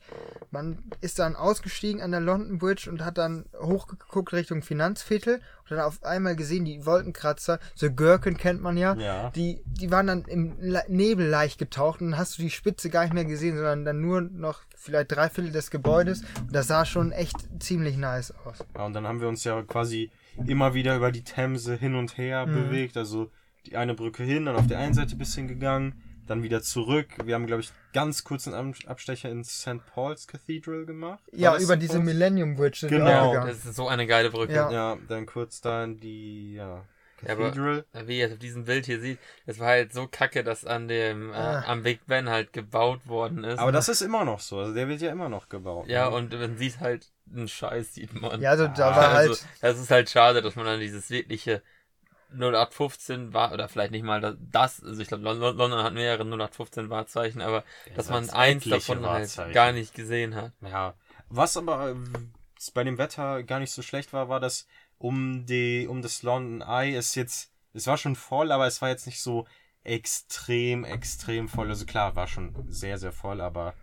[0.52, 5.80] man ist dann ausgestiegen an der London Bridge und hat dann hochgeguckt Richtung Finanzviertel dann
[5.80, 9.30] auf einmal gesehen, die Wolkenkratzer, so Gürken kennt man ja, Ja.
[9.32, 12.90] die, die waren dann im Le- Nebel leicht getaucht und dann hast du die Spitze
[12.90, 16.68] gar nicht mehr gesehen, sondern dann nur noch vielleicht drei Viertel des Gebäudes und das
[16.68, 18.60] sah schon echt ziemlich nice aus.
[18.76, 18.86] ja.
[18.86, 20.10] Und dann haben wir uns ja quasi
[20.46, 22.54] immer wieder über die Themse hin und her Mhm.
[22.70, 22.96] bewegt.
[22.98, 23.32] Also
[23.66, 27.08] die eine Brücke hin, dann auf der einen Seite ein bisschen gegangen, dann wieder zurück.
[27.24, 29.86] Wir haben, glaube ich, ganz kurz einen Ab- Abstecher in St.
[29.94, 31.20] Paul's Cathedral gemacht.
[31.32, 31.82] War Ja, über St.
[31.82, 32.06] diese Paul's?
[32.06, 33.34] Millennium Bridge Genau.
[33.34, 34.54] Das ist so eine geile Brücke.
[34.54, 34.72] Ja.
[34.72, 36.84] Ja, dann kurz da in die, ja,
[37.26, 37.86] Ja, aber- Cathedral.
[38.06, 40.88] Wie ihr jetzt auf diesem Bild hier sieht, es war halt so kacke, dass an
[40.88, 41.64] dem, äh, Ah.
[41.66, 43.58] am Big Ben halt gebaut worden ist.
[43.60, 44.60] aber das ist immer noch so.
[44.60, 45.88] Also der wird ja immer noch gebaut.
[45.88, 46.16] ja, ne?
[46.16, 48.40] und man sieht halt einen Scheiß, sieht man.
[48.42, 49.30] Ja, also da Ah, war halt.
[49.30, 51.62] Also, das ist halt schade, dass man dann dieses wirkliche
[52.32, 57.42] 0815 war, oder vielleicht nicht mal das, also ich glaube, London hat mehrere 0815 Wahrzeichen,
[57.42, 57.64] aber
[57.96, 59.54] dass man eins davon halt Wahrzeichen.
[59.54, 60.52] gar nicht gesehen hat.
[60.62, 60.96] Ja,
[61.30, 61.96] was aber äh,
[62.74, 66.68] bei dem Wetter gar nicht so schlecht war, war, dass um die, um das London
[66.68, 69.46] Eye ist jetzt, es war schon voll, aber es war jetzt nicht so
[69.84, 71.70] extrem, extrem voll.
[71.70, 73.74] Also klar, war schon sehr, sehr voll, aber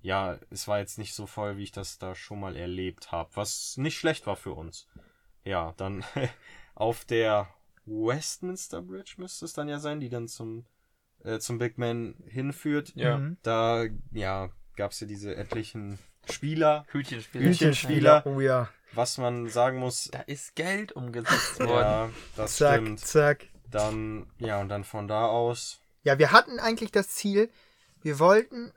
[0.00, 3.30] ja, es war jetzt nicht so voll, wie ich das da schon mal erlebt habe,
[3.34, 4.88] was nicht schlecht war für uns.
[5.44, 6.04] Ja, dann
[6.74, 7.48] auf der
[7.86, 10.64] Westminster Bridge müsste es dann ja sein, die dann zum,
[11.24, 12.92] äh, zum Big Man hinführt.
[12.94, 13.18] Ja.
[13.18, 13.36] Mhm.
[13.42, 15.98] Da, ja, gab's ja diese etlichen
[16.30, 17.42] Spieler, Hütchenspiel.
[17.42, 18.22] Hütchenspieler.
[18.26, 18.68] Oh ja.
[18.92, 21.70] was man sagen muss, Da ist Geld umgesetzt worden.
[21.70, 23.00] ja, das Zack, stimmt.
[23.00, 23.46] zack.
[23.70, 27.50] Dann, ja, und dann von da aus, Ja, wir hatten eigentlich das Ziel,
[28.02, 28.72] wir wollten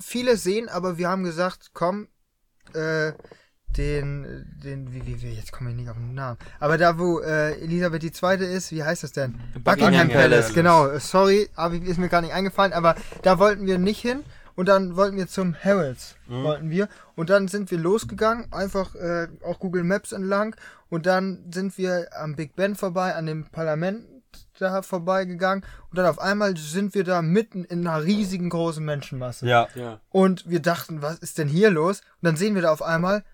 [0.00, 2.08] viele sehen, aber wir haben gesagt, komm,
[2.74, 3.12] äh,
[3.76, 6.38] den, den, wie, wie, wie, jetzt komme ich nicht auf den Namen.
[6.60, 9.32] Aber da, wo äh, Elisabeth die Zweite ist, wie heißt das denn?
[9.62, 10.54] Buckingham, Buckingham Palace, Palace.
[10.54, 10.98] genau.
[10.98, 14.24] Sorry, aber ist mir gar nicht eingefallen, aber da wollten wir nicht hin.
[14.54, 16.88] Und dann wollten wir zum Harrods, wollten wir.
[17.14, 20.56] Und dann sind wir losgegangen, einfach äh, auch Google Maps entlang.
[20.88, 24.06] Und dann sind wir am Big Ben vorbei, an dem Parlament
[24.58, 25.62] da vorbeigegangen.
[25.90, 29.46] Und dann auf einmal sind wir da mitten in einer riesigen großen Menschenmasse.
[29.46, 30.00] ja, Ja.
[30.10, 32.00] Und wir dachten, was ist denn hier los?
[32.00, 33.24] Und dann sehen wir da auf einmal,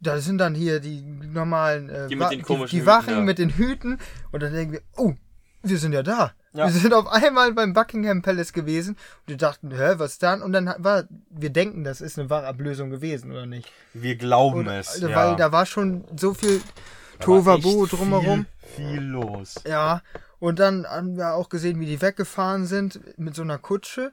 [0.00, 3.14] da sind dann hier die normalen äh, Die mit den die, komischen die Hüten Wachen
[3.14, 3.20] da.
[3.20, 3.98] mit den Hüten.
[4.30, 5.14] Und dann denken wir, oh,
[5.62, 6.32] wir sind ja da.
[6.52, 6.66] Ja.
[6.66, 8.94] Wir sind auf einmal beim Buckingham Palace gewesen.
[8.94, 10.42] Und wir dachten, hä, was dann?
[10.42, 13.70] Und dann war, wir denken, das ist eine wahre Ablösung gewesen, oder nicht?
[13.92, 14.88] wir glauben Und, es.
[14.94, 15.16] also, ja.
[15.16, 18.46] Weil da war schon so viel echt drumherum.
[18.60, 19.56] Viel, viel los.
[19.66, 20.02] Ja,
[20.38, 24.12] und dann haben wir auch gesehen, wie die weggefahren sind mit so einer Kutsche.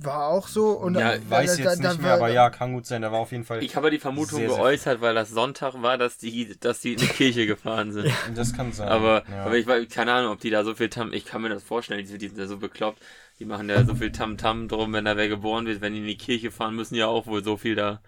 [0.00, 0.70] War auch so.
[0.70, 2.86] Und Ja, da- Weiß da- jetzt da- nicht da mehr, war- aber ja, kann gut
[2.86, 3.02] sein.
[3.02, 3.62] Da war auf jeden Fall.
[3.64, 6.92] Ich habe die Vermutung Sehr, sehr geäußert, weil das Sonntag war, dass die, dass die
[6.92, 8.12] in die Kirche gefahren sind.
[8.34, 8.88] das kann sein.
[8.88, 9.44] Aber, ja.
[9.44, 11.64] aber ich weiß, keine Ahnung, ob die da so viel Tam, ich kann mir das
[11.64, 13.02] vorstellen, die, die sind ja so bekloppt,
[13.40, 16.06] die machen ja so viel Tam-Tam drum, wenn da wer geboren wird, wenn die in
[16.06, 18.00] die Kirche fahren, müssen ja auch wohl so viel da,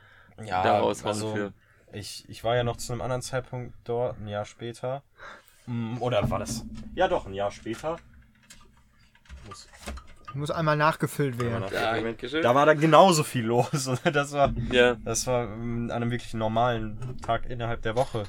[0.45, 1.53] ja, da raushauen also, für.
[1.93, 5.03] Ich, ich war ja noch zu einem anderen Zeitpunkt dort, ein Jahr später.
[5.67, 6.65] Mm, Oder war das?
[6.95, 7.97] Ja, doch, ein Jahr später.
[9.49, 9.67] Muss,
[10.35, 11.65] Muss einmal nachgefüllt werden.
[11.73, 12.43] Ja, Dankeschön.
[12.43, 13.87] da war da genauso viel los.
[13.87, 14.95] Und das war, Ja.
[15.05, 18.25] das war mm, an einem wirklich normalen Tag innerhalb der Woche.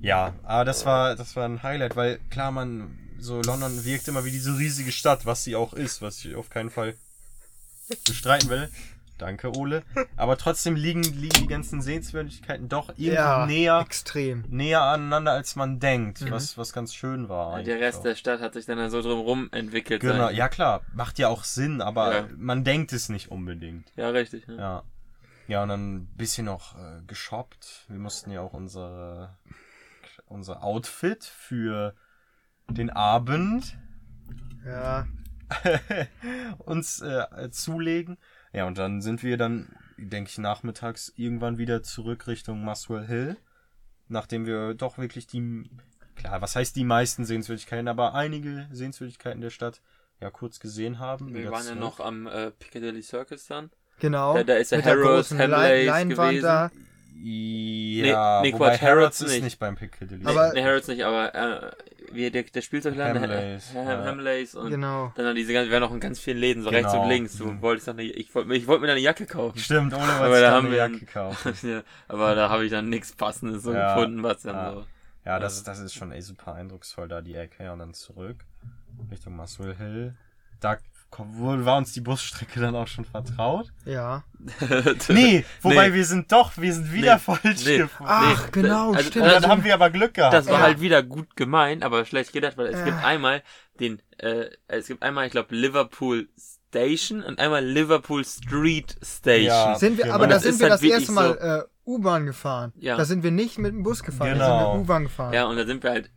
[0.00, 4.24] Ja, aber das war, das war ein Highlight, weil klar, man, so London wirkt immer
[4.24, 6.94] wie diese riesige Stadt, was sie auch ist, was ich auf keinen Fall
[8.06, 8.68] bestreiten will.
[9.22, 9.84] Danke, Ole.
[10.16, 14.44] Aber trotzdem liegen, liegen die ganzen Sehenswürdigkeiten doch irgendwie Ja, näher, extrem.
[14.48, 17.58] näher aneinander, als man denkt, was, was ganz schön war.
[17.58, 18.02] Ja, der Rest auch.
[18.02, 20.00] der Stadt hat sich dann so drumrum entwickelt.
[20.00, 20.34] Genau, sein.
[20.34, 22.28] ja klar, macht ja auch Sinn, aber Ja.
[22.36, 23.92] man denkt es nicht unbedingt.
[23.94, 24.44] Ja, richtig.
[24.48, 24.54] Ja.
[24.56, 24.82] Ja.
[25.46, 27.84] Ja, und dann ein bisschen noch äh, geshoppt.
[27.88, 29.36] Wir mussten ja auch unsere,
[30.26, 31.94] unser Outfit für
[32.68, 33.76] den Abend
[34.66, 35.06] Ja,
[36.58, 38.18] uns äh, zulegen.
[38.52, 43.36] Ja, und dann sind wir dann, denke ich, nachmittags irgendwann wieder zurück Richtung Muswell Hill.
[44.08, 45.70] Nachdem wir doch wirklich die,
[46.16, 49.80] klar, was heißt die meisten Sehenswürdigkeiten, aber einige Sehenswürdigkeiten der Stadt
[50.20, 51.34] ja kurz gesehen haben.
[51.34, 53.70] Wir waren ja noch am äh, Piccadilly Circus dann.
[53.98, 54.34] genau.
[54.34, 56.42] Da- da ist ja Mit der Harrods, großen Hamleys Leinwand gewesen.
[56.44, 56.70] da.
[57.24, 59.44] Ja, Nee, nee, wobei Quatsch, Harrods ist nicht.
[59.44, 60.26] nicht beim Piccadilly.
[60.26, 61.70] Aber- nee, Harrods nicht, aber äh,
[62.14, 64.04] wie der, der Spielzeugladen, Hamleys, der, ja.
[64.04, 65.12] Hamleys und Genau.
[65.16, 66.80] dann diese ganzen, wir waren noch in ganz vielen Läden, so Genau.
[66.88, 67.36] rechts und links.
[67.38, 69.58] Du wolltest doch nicht, ich wollte ich wollte mir da eine Jacke kaufen.
[69.58, 71.54] Stimmt, ohne Aber was da da haben eine wir Jacke dann- kaufen.
[71.68, 74.72] ja, aber da habe ich dann nichts passendes so Ja, gefunden, was dann ja.
[74.72, 74.86] so.
[75.24, 77.70] Ja, das, das ist schon ey, super eindrucksvoll, da die Ecke.
[77.72, 78.44] Und dann zurück
[79.10, 80.14] Richtung Muswell Hill.
[80.60, 80.78] Da
[81.18, 83.72] wo- war uns die Busstrecke dann auch schon vertraut.
[83.84, 84.24] Ja.
[85.08, 85.94] Nee, wobei Nee.
[85.94, 87.20] wir sind doch, wir sind wieder Nee.
[87.20, 87.78] falsch Nee.
[87.78, 88.34] gefahren.
[88.36, 89.16] Ach, genau, also- stimmt.
[89.24, 90.34] Und also- dann haben wir aber Glück gehabt.
[90.34, 90.60] Das war Ja.
[90.60, 92.84] halt wieder gut gemeint, aber schlecht gedacht, weil es Ja.
[92.84, 93.42] gibt einmal
[93.80, 96.28] den, äh, es gibt einmal, ich glaube, Liverpool
[96.68, 99.44] Station und einmal Liverpool Street Station.
[99.46, 99.74] Ja.
[99.76, 100.14] Sind wir, Genau.
[100.16, 102.72] aber da sind wir halt das erste Mal äh, U-Bahn gefahren.
[102.76, 102.96] Ja.
[102.96, 104.58] Da sind wir nicht mit dem Bus gefahren, da Genau.
[104.72, 105.32] sind wir U-Bahn gefahren.
[105.34, 106.10] Ja, und da sind wir halt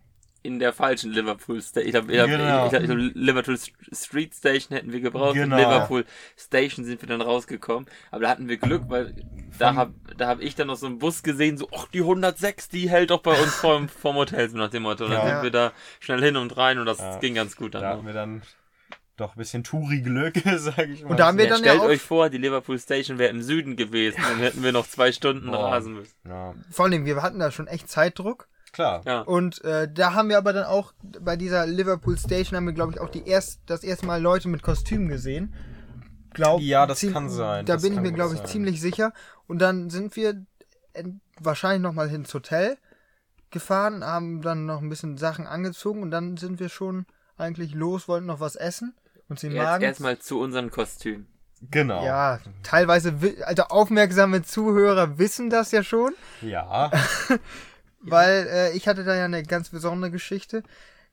[0.46, 1.86] in der falschen Liverpool Station.
[1.88, 2.66] Ich glaube, Genau.
[2.66, 5.34] ich glaub, ich glaub, Liverpool St- Street Station hätten wir gebraucht.
[5.34, 5.58] Genau.
[5.58, 6.06] Liverpool
[6.38, 7.90] Station sind wir dann rausgekommen.
[8.12, 9.16] Aber da hatten wir Glück, weil
[9.60, 12.70] da hab, da hab ich dann noch so einen Bus gesehen, so, ach, die 106,
[12.70, 15.06] die hält doch bei uns vorm, vorm Hotel, so nach dem Motto.
[15.06, 15.34] Und dann Ja.
[15.36, 17.18] sind wir da schnell hin und rein und das Ja.
[17.20, 18.42] ging ganz gut dann Da hatten wir dann
[19.18, 21.12] doch ein bisschen Touri-Glück, sag ich mal.
[21.12, 23.30] Und da haben wir Ja, dann stellt ja auch, euch vor, die Liverpool Station wäre
[23.30, 25.72] im Süden gewesen, dann hätten wir noch zwei Stunden Boah.
[25.72, 26.14] rasen müssen.
[26.28, 28.50] ja, vor allem, wir hatten da schon echt Zeitdruck.
[28.76, 29.02] Klar.
[29.06, 29.22] Ja.
[29.22, 32.94] Und äh, da haben wir aber dann auch bei dieser Liverpool Station haben wir, glaube
[32.94, 35.54] ich, auch die erst, das erste Mal Leute mit Kostümen gesehen.
[36.34, 38.48] Glaub, Ja, das ziem- kann sein, Da das bin ich mir, glaube ich, sein.
[38.48, 39.14] ziemlich sicher.
[39.48, 40.46] Und dann sind wir
[41.40, 42.78] wahrscheinlich nochmal ins Hotel
[43.52, 47.06] gefahren, haben dann noch ein bisschen Sachen angezogen und dann sind wir schon
[47.38, 48.94] eigentlich los, wollten noch was essen.
[49.30, 51.28] Uns den Jetzt erstmal zu unseren Kostümen.
[51.72, 52.06] Genau.
[52.06, 53.14] Ja, teilweise,
[53.46, 56.14] also aufmerksame Zuhörer wissen das ja schon.
[56.42, 56.92] Ja.
[58.12, 60.64] Weil äh, ich hatte da ja eine ganz besondere Geschichte.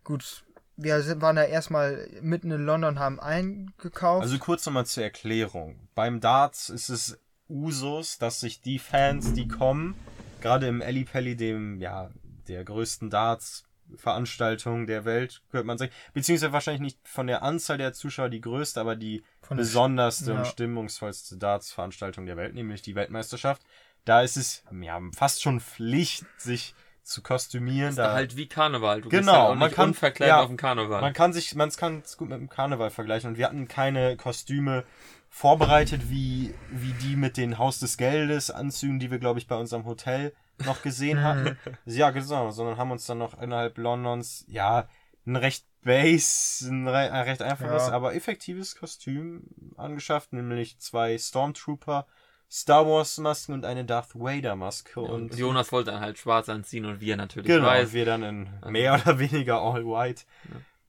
[0.04, 0.44] Gut,
[0.76, 4.22] wir sind, waren da erstmal mitten in London, haben eingekauft.
[4.22, 5.88] Also kurz nochmal zur Erklärung.
[5.94, 9.94] Beim Darts ist es Usus, dass sich die Fans, die kommen,
[10.40, 12.10] gerade im Eli Pelli, dem, ja,
[12.48, 17.92] der größten Darts-Veranstaltung der Welt, könnte man sagen, beziehungsweise wahrscheinlich nicht von der Anzahl der
[17.92, 20.38] Zuschauer die größte, aber die besonderste ja.
[20.38, 23.62] und stimmungsvollste Darts-Veranstaltung der Welt, nämlich die Weltmeisterschaft.
[24.04, 27.90] Da ist es, ja, fast schon Pflicht, sich zu kostümieren.
[27.90, 29.00] Ist da da halt wie Karneval.
[29.02, 31.00] Du bist Genau, halt auch man nicht kann- ja, auf dem Karneval.
[31.00, 34.16] Man kann sich, man kann es gut mit dem Karneval vergleichen und wir hatten keine
[34.16, 34.84] Kostüme
[35.28, 39.56] vorbereitet wie, wie die mit den Haus des Geldes Anzügen, die wir glaube ich bei
[39.56, 40.32] unserem Hotel
[40.64, 41.56] noch gesehen hatten.
[41.86, 44.88] ja, genau, sondern haben uns dann noch innerhalb Londons, ja,
[45.26, 47.92] ein recht base, ein recht einfaches, Ja.
[47.92, 49.44] aber effektives Kostüm
[49.76, 52.06] angeschafft, nämlich zwei Stormtrooper,
[52.54, 56.50] Star Wars Masken und eine Darth Vader Maske und und Jonas wollte dann halt schwarz
[56.50, 57.88] anziehen und wir natürlich Genau, weiß.
[57.88, 60.24] und wir dann in mehr oder weniger all white.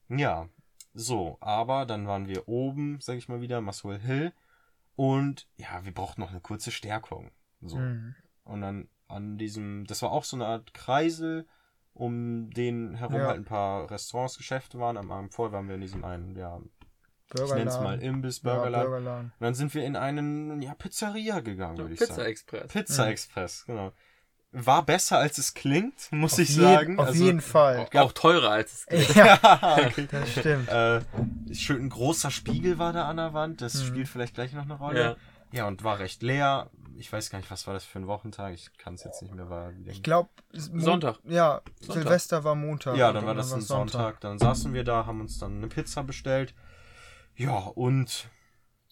[0.09, 0.49] Ja.
[0.93, 4.33] so, aber dann waren wir oben, sag ich mal wieder, Muswell Hill.
[4.95, 7.31] Und ja, wir brauchten noch eine kurze Stärkung.
[7.61, 7.77] So.
[7.77, 8.13] Mhm.
[8.43, 11.47] Und dann an diesem, das war auch so eine Art Kreisel,
[11.93, 13.27] um den herum Ja.
[13.27, 14.97] halt ein paar Restaurants, Geschäfte waren.
[14.97, 16.59] Am Abend vorher waren wir in diesem einen, ja,
[17.33, 17.83] ich nenne es Burgerladen.
[17.83, 18.89] mal Imbiss, Ja, Burgerladen.
[18.89, 19.25] Burgerladen.
[19.39, 22.11] Und dann sind wir in einen, ja, Pizzeria gegangen, würde ich sagen.
[22.13, 22.67] Pizza Express.
[22.71, 23.11] Pizza Mhm.
[23.11, 23.91] Express, genau.
[24.55, 26.99] War besser als es klingt, muss Auf ich sagen.
[26.99, 27.79] Auf Also, jeden Fall.
[27.91, 29.15] Auch, auch teurer als es geht.
[29.15, 29.39] Ja,
[29.87, 30.07] okay.
[30.11, 30.69] das stimmt.
[30.69, 31.01] äh,
[31.55, 33.87] schön ein großer Spiegel war da an der Wand, das Mhm.
[33.87, 34.99] spielt vielleicht gleich noch eine Rolle.
[35.01, 35.15] Ja.
[35.51, 35.67] Ja.
[35.67, 36.69] und war recht leer.
[36.95, 39.33] Ich weiß gar nicht, was war das für ein Wochentag, ich kann es jetzt nicht
[39.33, 39.71] mehr war.
[39.87, 41.17] Ich glaube, Sonntag.
[41.25, 42.03] Ja, Sonntag.
[42.03, 42.95] Silvester war Montag.
[42.97, 44.21] Ja, dann war das ein war's Sonntag.
[44.21, 46.53] Dann saßen wir da, haben uns dann eine Pizza bestellt.
[47.35, 48.29] Ja, und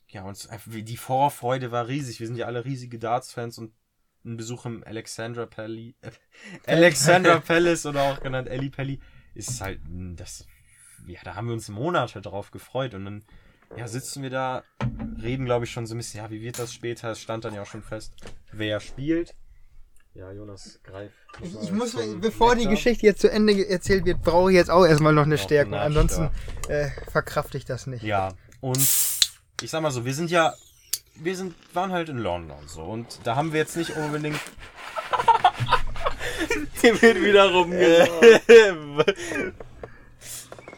[0.08, 0.32] ja,
[0.66, 2.20] wie die Vorfreude war riesig.
[2.20, 3.74] Wir sind ja alle riesige Darts-Fans und
[4.26, 6.12] ein Besuch im Alexandra Palace, äh,
[6.68, 9.00] Alexandra Palace oder auch genannt Ellie Pelli
[9.34, 9.80] ist halt
[10.16, 10.46] das.
[11.08, 13.24] Ja, da haben wir uns Monate drauf gefreut und dann
[13.76, 14.64] ja, sitzen wir da,
[15.22, 17.12] reden glaube ich schon so ein bisschen, ja, wie wird das später?
[17.12, 18.14] Es stand dann ja auch schon fest,
[18.52, 19.34] wer spielt.
[20.14, 21.12] Ja, Jonas, greif.
[21.42, 22.76] Ich, ich muss, bevor die Nektar.
[22.76, 25.74] Geschichte jetzt zu Ende erzählt wird, brauche ich jetzt auch erstmal noch eine Noch Stärkung.
[25.74, 26.30] einen Ansonsten
[26.68, 28.04] äh, verkrafte ich das nicht.
[28.04, 28.78] Ja, und
[29.62, 30.54] ich sag mal so, wir sind ja,
[31.16, 34.40] wir sind, waren halt in London so und da haben wir jetzt nicht unbedingt.
[36.84, 37.72] Die wird wieder rum.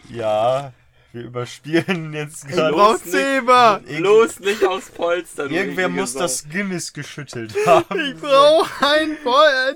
[0.09, 0.73] ja,
[1.13, 2.73] wir überspielen jetzt Ich gerade.
[2.75, 3.79] brauch Zebra!
[3.99, 5.45] Los, nicht aufs Polster.
[5.45, 7.99] Irgendwer muss das Guinness geschüttelt haben.
[7.99, 9.17] Ich brauche ein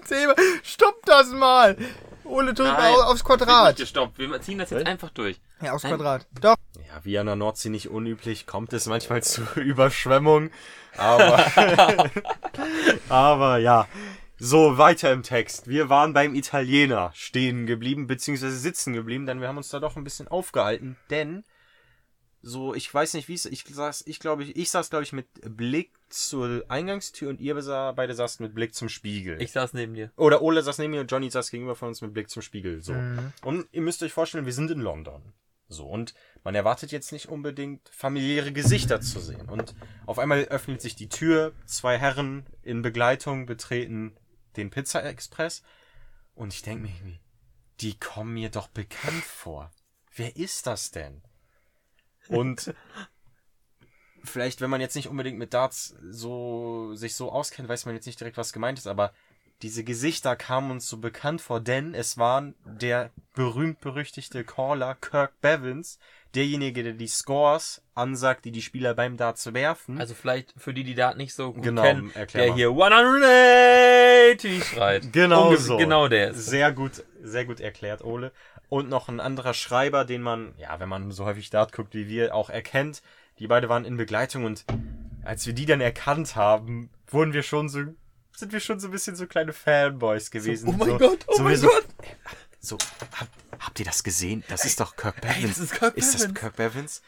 [0.04, 0.36] Zebra!
[0.64, 1.78] Stopp das mal!
[2.64, 2.94] Nein.
[2.94, 3.68] mal aufs Quadrat.
[3.70, 4.20] nicht gestoppt.
[4.20, 5.40] Wir ziehen das jetzt einfach durch.
[5.62, 5.94] Ja, aufs Nein.
[5.96, 6.28] Quadrat.
[6.42, 6.56] Doch.
[6.76, 10.52] Ja, wie an der Nordsee nicht unüblich, kommt es manchmal zu Überschwemmungen.
[10.98, 11.46] Aber,
[13.10, 13.88] aber ja.
[14.40, 15.68] So, weiter im Text.
[15.68, 19.96] Wir waren beim Italiener stehen geblieben, beziehungsweise sitzen geblieben, denn wir haben uns da doch
[19.96, 21.44] ein bisschen aufgehalten, denn
[22.44, 25.12] so, ich weiß nicht, wie es, ich saß, ich glaube, ich, ich saß, glaube ich,
[25.12, 29.42] mit Blick zur Eingangstür und ihr sa- beide saßt mit Blick zum Spiegel.
[29.42, 30.12] Ich saß neben dir.
[30.16, 32.80] Oder Ole saß neben mir und Johnny saß gegenüber von uns mit Blick zum Spiegel.
[32.82, 32.94] So.
[32.94, 33.34] Mhm.
[33.42, 35.34] Und ihr müsst euch vorstellen, wir sind in London.
[35.68, 39.50] So, und man erwartet jetzt nicht unbedingt familiäre Gesichter zu sehen.
[39.50, 44.16] Und auf einmal öffnet sich die Tür, zwei Herren in Begleitung betreten
[44.58, 45.64] den Pizza Express.
[46.36, 47.20] Und ich denke mir irgendwie,
[47.80, 49.72] die kommen mir doch bekannt vor.
[50.16, 51.22] Wer ist das denn?
[52.28, 52.74] Und
[54.24, 58.06] vielleicht, wenn man jetzt nicht unbedingt mit Darts so, sich so auskennt, weiß man jetzt
[58.06, 59.14] nicht direkt, was gemeint ist, aber
[59.62, 65.98] diese Gesichter kamen uns so bekannt vor, denn es waren der berühmt-berüchtigte Caller Kirk Bevins,
[66.36, 70.00] derjenige, der die Scores ansagt, die die Spieler beim Darts werfen.
[70.00, 72.56] Also vielleicht für die, die da nicht so gut Genau, kennen, der mal.
[72.56, 75.12] hier 180 schreit.
[75.14, 75.78] Genau Unge- so.
[75.78, 76.46] Genau der ist.
[76.46, 78.32] Sehr gut, sehr gut erklärt, Ole.
[78.70, 82.08] Und noch ein anderer Schreiber, den man, ja, wenn man so häufig Dart guckt wie
[82.10, 83.02] wir, auch erkennt.
[83.40, 84.66] Die beide waren in Begleitung und
[85.24, 87.80] als wir die dann erkannt haben, wurden wir schon so,
[88.36, 90.70] sind wir schon so ein bisschen so kleine Fanboys gewesen.
[90.70, 91.86] oh mein so, Gott, oh so, mein so, Gott.
[92.60, 92.78] So,
[93.20, 93.28] hab,
[93.60, 94.44] habt ihr das gesehen?
[94.48, 95.56] Das ist doch Kirk Bevins.
[95.56, 96.40] das ist Kirk Ist das Bevins.
[96.40, 97.02] Kirk Bevins?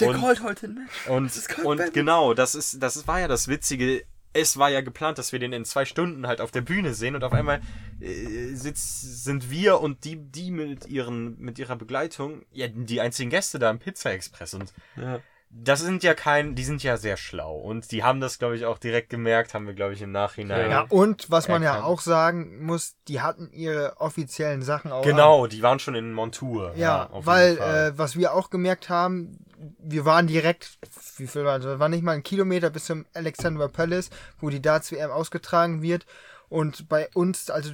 [0.00, 1.06] Der und, callt heute ein Match.
[1.08, 1.94] Und, Das ist Colt und Bennett.
[1.94, 4.04] genau, das ist, das war ja das Witzige.
[4.34, 7.14] Es war ja geplant, dass wir den in zwei Stunden halt auf der Bühne sehen
[7.14, 7.62] und auf einmal
[8.00, 13.30] äh, sitz, sind wir und die, die mit ihren, mit ihrer Begleitung, ja, die einzigen
[13.30, 15.20] Gäste da im Pizza Express und Ja.
[15.62, 18.66] Das sind ja kein, die sind ja sehr schlau und die haben das, glaube ich,
[18.66, 20.70] auch direkt gemerkt, haben wir, glaube ich, im Nachhinein.
[20.70, 21.86] Ja, und was man ja erkannt.
[21.86, 24.98] auch sagen muss, die hatten ihre offiziellen Sachen auch.
[25.02, 25.08] an.
[25.08, 26.72] Genau, die waren schon in Montur.
[26.76, 27.86] Ja, auf weil jeden Fall.
[27.88, 29.38] äh, was wir auch gemerkt haben,
[29.78, 30.78] wir waren direkt,
[31.16, 31.78] wie viel war das?
[31.78, 36.06] War nicht mal ein Kilometer bis zum Alexandra Palace, wo die Darts WM ausgetragen wird.
[36.48, 37.70] Und bei uns, also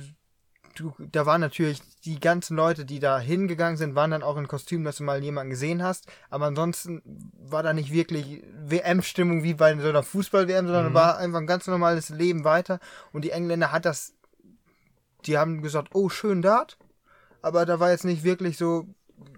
[0.74, 4.48] du, da waren natürlich die ganzen Leute, die da hingegangen sind, waren dann auch in
[4.48, 6.06] Kostüm, dass du mal jemanden gesehen hast.
[6.30, 7.02] Aber ansonsten
[7.38, 10.94] war da nicht wirklich WM-Stimmung wie bei so einer Fußball-WM, sondern Mhm.
[10.94, 12.80] war einfach ein ganz normales Leben weiter.
[13.12, 14.14] Und die Engländer hat das,
[15.26, 16.76] die haben gesagt, oh, schön Dart.
[17.40, 18.86] Aber da war jetzt nicht wirklich so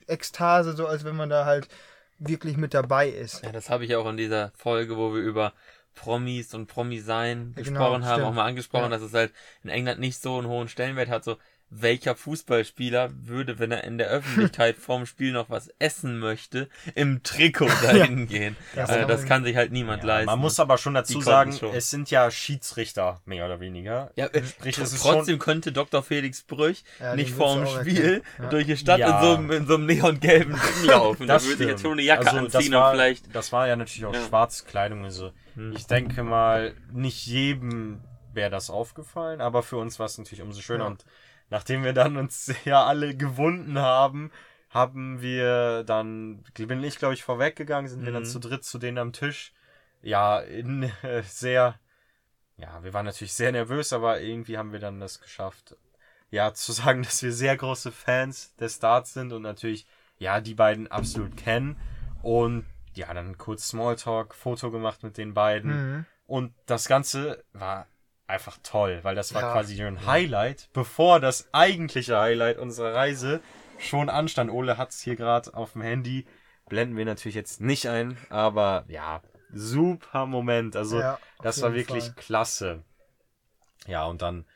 [0.06, 1.68] Ekstase, so als wenn man da halt
[2.18, 3.42] wirklich mit dabei ist.
[3.42, 5.52] Ja, das habe ich auch in dieser Folge, wo wir über
[5.94, 8.26] Promis und Promi-Sein Ja, gesprochen genau, haben, stimmt.
[8.26, 8.90] auch mal angesprochen, Ja.
[8.90, 11.24] dass es halt in England nicht so einen hohen Stellenwert hat.
[11.24, 11.36] So,
[11.70, 17.22] welcher Fußballspieler würde, wenn er in der Öffentlichkeit vorm Spiel noch was essen möchte, im
[17.24, 18.56] Trikot dahin gehen?
[18.76, 20.26] Das Also, kann das kann sich halt niemand Ja, leisten.
[20.26, 24.12] man muss aber schon dazu Die sagen, es sind ja Schiedsrichter, mehr oder weniger.
[24.14, 26.02] ja, äh, Sprich, es trotzdem könnte Dr.
[26.02, 28.22] Felix Brüch Ja, nicht vorm Spiel.
[28.38, 28.46] Ja.
[28.50, 29.18] durch die Stadt Ja.
[29.18, 31.26] in, so einem, in so einem neongelben Ding laufen.
[31.26, 33.34] da würde ich jetzt schon eine Jacke Also, das anziehen war, und vielleicht.
[33.34, 34.24] Das war ja natürlich auch Ja.
[34.26, 35.04] Schwarzkleidung.
[35.04, 35.32] Also
[35.74, 38.00] ich denke mal, nicht jedem
[38.32, 40.84] wäre das aufgefallen, aber für uns war es natürlich umso schöner.
[40.84, 40.90] Ja.
[40.90, 41.04] Und
[41.50, 44.30] nachdem wir dann uns ja alle gewunden haben,
[44.70, 48.28] haben wir dann, bin ich glaube ich vorweggegangen, sind wir dann Mhm.
[48.28, 49.52] zu dritt zu denen am Tisch.
[50.02, 51.78] Ja, in äh, sehr,
[52.56, 55.76] ja, wir waren natürlich sehr nervös, aber irgendwie haben wir dann das geschafft.
[56.30, 59.86] Ja, zu sagen, dass wir sehr große Fans des Starts sind und natürlich,
[60.18, 61.76] ja, die beiden absolut kennen.
[62.22, 65.70] Und ja, dann kurz Smalltalk, Foto gemacht mit den beiden.
[65.70, 66.06] Mhm.
[66.26, 67.86] Und das Ganze war
[68.34, 69.52] einfach toll, weil das war Ja.
[69.52, 73.40] quasi ein Highlight, bevor das eigentliche Highlight unserer Reise
[73.78, 74.50] schon anstand.
[74.50, 76.26] Ole hat es hier gerade auf dem Handy.
[76.68, 80.76] Blenden wir natürlich jetzt nicht ein, aber ja, super Moment.
[80.76, 82.14] Also Ja, das war wirklich Fall.
[82.16, 82.84] klasse.
[83.86, 84.46] Ja, und dann,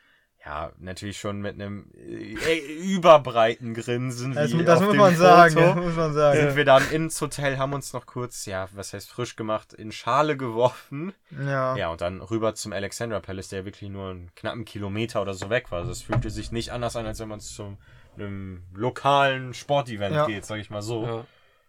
[0.49, 2.57] ja, natürlich schon mit einem äh,
[2.95, 4.33] überbreiten Grinsen.
[4.33, 6.41] Das, wie das auf muss dem man sagen, Foto das muss man sagen.
[6.41, 9.93] sind wir dann ins Hotel, haben uns noch kurz, ja, was heißt frisch gemacht, in
[9.93, 11.13] Schale geworfen.
[11.31, 11.77] Ja.
[11.77, 15.51] Ja, und dann rüber zum Alexandra Palace, der wirklich nur einen knappen Kilometer oder so
[15.51, 15.81] weg war.
[15.81, 17.77] Also es fühlte sich nicht anders an, als wenn man zu
[18.17, 20.25] einem lokalen Sportevent Ja.
[20.25, 21.05] geht, sag ich mal so.
[21.05, 21.27] Ja.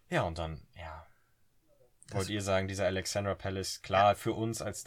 [0.10, 1.06] Ja, und dann, ja.
[2.13, 4.86] Wollt ihr sagen, dieser Alexandra Palace, klar, für uns als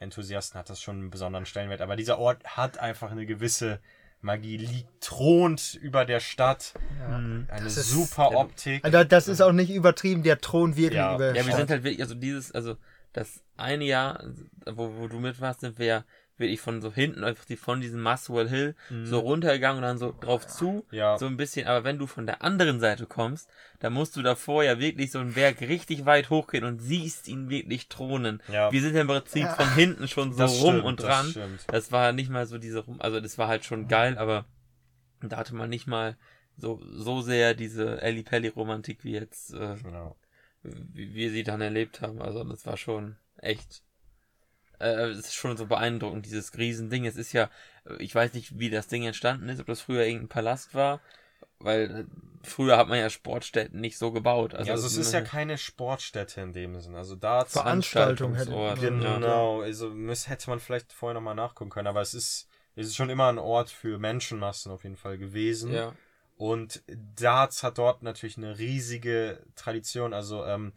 [0.00, 3.80] Darts-Enthusiasten hat das schon einen besonderen Stellenwert, aber dieser Ort hat einfach eine gewisse
[4.20, 6.72] Magie, liegt, thront über der Stadt.
[7.06, 8.82] Eine Das ist- super Optik.
[8.84, 11.14] Also das ist auch nicht übertrieben, der Thron wirklich Ja.
[11.14, 11.56] über Ja, wir Stadt.
[11.56, 12.76] sind halt wirklich, also dieses, also
[13.12, 14.24] das eine Jahr,
[14.66, 16.04] wo, wo du mit warst, sind wir ja
[16.36, 20.12] wirklich von so hinten einfach die von diesem Muswell Hill so runtergegangen und dann so
[20.20, 20.96] drauf zu, Mhm.
[20.96, 21.16] Ja.
[21.16, 24.64] so ein bisschen, aber wenn du von der anderen Seite kommst, dann musst du davor
[24.64, 28.42] ja wirklich so einen Berg richtig weit hochgehen und siehst ihn wirklich thronen.
[28.50, 28.72] Ja.
[28.72, 29.54] Wir sind ja im Prinzip Ja.
[29.54, 31.26] von hinten schon so Das rum stimmt, und das dran.
[31.30, 31.64] stimmt.
[31.68, 34.44] Das war nicht mal so diese rum, also das war halt schon geil, aber
[35.20, 36.16] da hatte man nicht mal
[36.56, 40.16] so, so sehr diese Ellie Pelli Romantik wie jetzt, äh, Genau.
[40.64, 42.20] wie wir sie dann erlebt haben.
[42.20, 43.83] Also das war schon echt,
[44.78, 47.06] äh, es ist schon so beeindruckend, dieses Riesending.
[47.06, 47.50] Es ist ja,
[47.88, 51.00] äh, ich weiß nicht, wie das Ding entstanden ist, ob das früher irgendein Palast war,
[51.58, 52.04] weil äh,
[52.46, 54.54] früher hat man ja Sportstätten nicht so gebaut.
[54.54, 56.94] Also, ja, also es ist ja eine keine Sportstätte in dem Sinn.
[56.94, 58.78] Also da Veranstaltung hätte man-.
[58.78, 62.96] Genau, also müß, hätte man vielleicht vorher nochmal nachgucken können, aber es ist, es ist
[62.96, 65.72] schon immer ein Ort für Menschenmassen auf jeden Fall gewesen.
[65.72, 65.94] Ja.
[66.36, 70.12] Und Darts hat dort natürlich eine riesige Tradition.
[70.12, 70.72] Also ähm,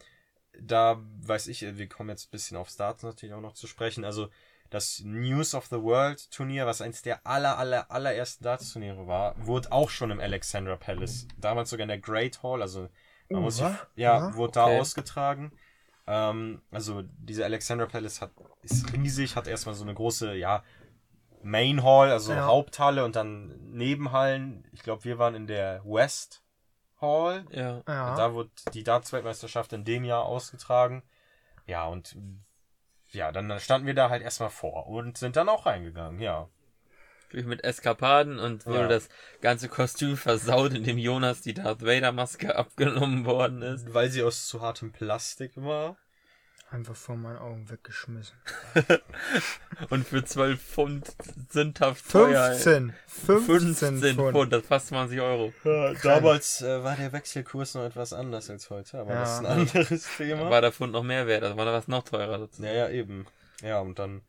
[0.61, 4.03] da weiß ich, wir kommen jetzt ein bisschen auf Darts natürlich auch noch zu sprechen.
[4.05, 4.29] Also
[4.69, 9.71] das News of the World Turnier, was eins der aller, aller, allerersten Darts-Turniere war, wurde
[9.71, 11.27] auch schon im Alexandra Palace.
[11.37, 12.89] Damals sogar in der Great Hall, also
[13.29, 14.71] man Uh, muss sich, ja, Ja, wurde okay.
[14.73, 15.51] da ausgetragen.
[16.05, 18.31] Ähm, also dieser Alexandra Palace hat,
[18.61, 20.63] ist riesig, hat erstmal so eine große, ja,
[21.43, 22.45] Main Hall, also Ja.
[22.45, 24.65] Haupthalle und dann Nebenhallen.
[24.73, 26.41] Ich glaube, wir waren in der West
[26.99, 27.45] Hall.
[27.51, 27.81] Ja.
[27.87, 28.15] Ja.
[28.15, 31.03] Da wurde die Darts-Weltmeisterschaft in dem Jahr ausgetragen.
[31.65, 32.15] Ja, und
[33.09, 36.49] ja, dann standen wir da halt erstmal vor und sind dann auch reingegangen, ja.
[37.23, 38.87] Natürlich mit Eskapaden und wurde Ja.
[38.87, 39.09] das
[39.41, 43.93] ganze Kostüm versaut, indem Jonas die Darth Vader Maske abgenommen worden ist.
[43.93, 45.97] Weil sie aus zu hartem Plastik war.
[46.69, 48.35] Einfach vor meinen Augen weggeschmissen.
[49.89, 51.15] Und für 12 Pfund
[51.49, 52.49] sündhaft teuer.
[52.49, 52.55] ey.
[52.57, 52.93] 15.
[53.07, 54.31] 15, 15 Pfund.
[54.35, 55.53] Pfund, das fast 20 Euro.
[56.03, 59.19] Damals äh, war der Wechselkurs noch etwas anders als heute, aber Ja.
[59.21, 60.49] das ist ein anderes Thema.
[60.49, 62.37] War der Pfund noch mehr wert, also war da was noch teurer.
[62.37, 62.61] dazu.
[62.63, 63.25] Ja, ja, eben.
[63.61, 64.21] Ja, und dann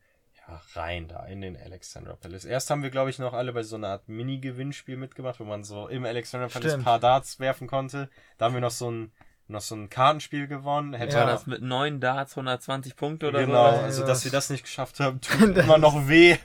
[0.47, 2.45] ja, rein da in den Alexandra Palace.
[2.45, 5.65] Erst haben wir, glaube ich, noch alle bei so einer Art Mini-Gewinnspiel mitgemacht, wo man
[5.65, 8.09] so im Alexandra Palace ein paar Darts werfen konnte.
[8.37, 9.11] Da haben wir noch so ein,
[9.49, 10.93] noch so ein Kartenspiel gewonnen.
[10.93, 11.31] Hätte War Ja.
[11.31, 13.81] das mit 9 Darts 120 Punkte oder genau, so?
[13.81, 14.07] also Ja.
[14.07, 16.37] dass wir das nicht geschafft haben, tut immer noch weh.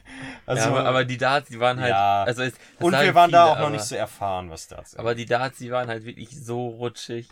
[0.46, 1.90] Also, ja, aber, aber die Darts, die waren halt.
[1.90, 2.24] Ja.
[2.24, 4.68] Also es, das und wir waren da viele, auch noch aber, nicht so erfahren, was
[4.68, 7.28] Darts Aber die Darts, die waren halt wirklich so rutschig.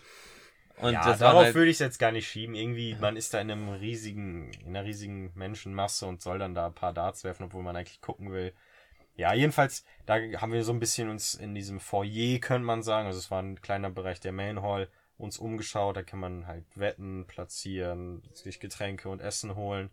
[0.76, 2.54] Und ja, das war darauf halt, würde ich es jetzt gar nicht schieben.
[2.54, 6.66] Irgendwie, man ist da in einem riesigen, in einer riesigen Menschenmasse und soll dann da
[6.66, 8.52] ein paar Darts werfen, obwohl man eigentlich gucken will.
[9.14, 13.06] Ja, jedenfalls, da haben wir so ein bisschen uns in diesem Foyer, könnte man sagen,
[13.06, 14.88] also es war ein kleiner Bereich der Main Hall,
[15.22, 19.90] uns umgeschaut, da kann man halt Wetten platzieren, sich Getränke und Essen holen,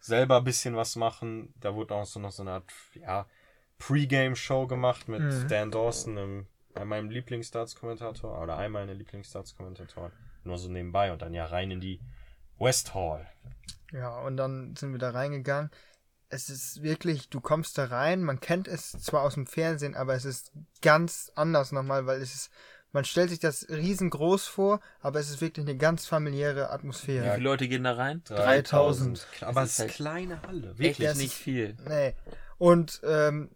[0.00, 1.52] selber ein bisschen was machen.
[1.60, 2.64] Da wurde auch so noch so eine Art,
[2.94, 3.26] ja,
[3.78, 5.48] Pre-Game-Show gemacht mit Mhm.
[5.48, 6.46] Dan Dawson, einem,
[6.84, 10.12] meinem Lieblings-Darts-Kommentator, oder einem meiner Lieblings-Darts-Kommentatoren.
[10.44, 12.00] Nur so nebenbei und dann ja rein in die
[12.58, 13.28] West Hall.
[13.92, 15.70] Ja, und dann sind wir da reingegangen.
[16.30, 20.14] Es ist wirklich, du kommst da rein, man kennt es zwar aus dem Fernsehen, aber
[20.14, 22.50] es ist ganz anders nochmal, weil es ist,
[22.92, 27.34] man stellt sich das riesengroß vor, aber es ist wirklich eine ganz familiäre wie Atmosphäre.
[27.34, 28.22] viele Leute gehen da rein?
[28.24, 29.26] 3000.
[29.42, 30.70] Aber es ist ist halt kleine Halle.
[30.70, 31.08] Echt Wirklich.
[31.08, 31.76] das nicht viel.
[31.88, 32.14] Nee.
[32.58, 33.50] Und ähm,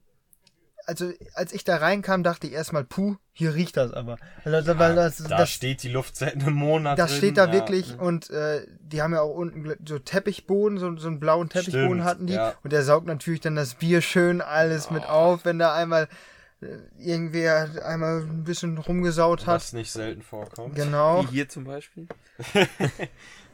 [0.87, 4.17] also als ich da reinkam, dachte ich erstmal, puh, hier riecht das aber.
[4.45, 7.19] Also, weil das, da das, steht die Luft seit einem Monat das drin.
[7.19, 7.53] steht da ja.
[7.53, 11.89] wirklich und äh, die haben ja auch unten so Teppichboden, so, so einen blauen Teppichboden
[11.89, 12.35] Stimmt, hatten die.
[12.35, 12.55] ja.
[12.63, 16.09] Und der saugt natürlich dann das Bier schön alles mit auf, wenn da einmal
[16.99, 19.57] irgendwer einmal ein bisschen rumgesaut hat.
[19.57, 20.75] Was nicht selten vorkommt.
[20.75, 21.23] Genau.
[21.25, 22.07] Wie hier zum Beispiel.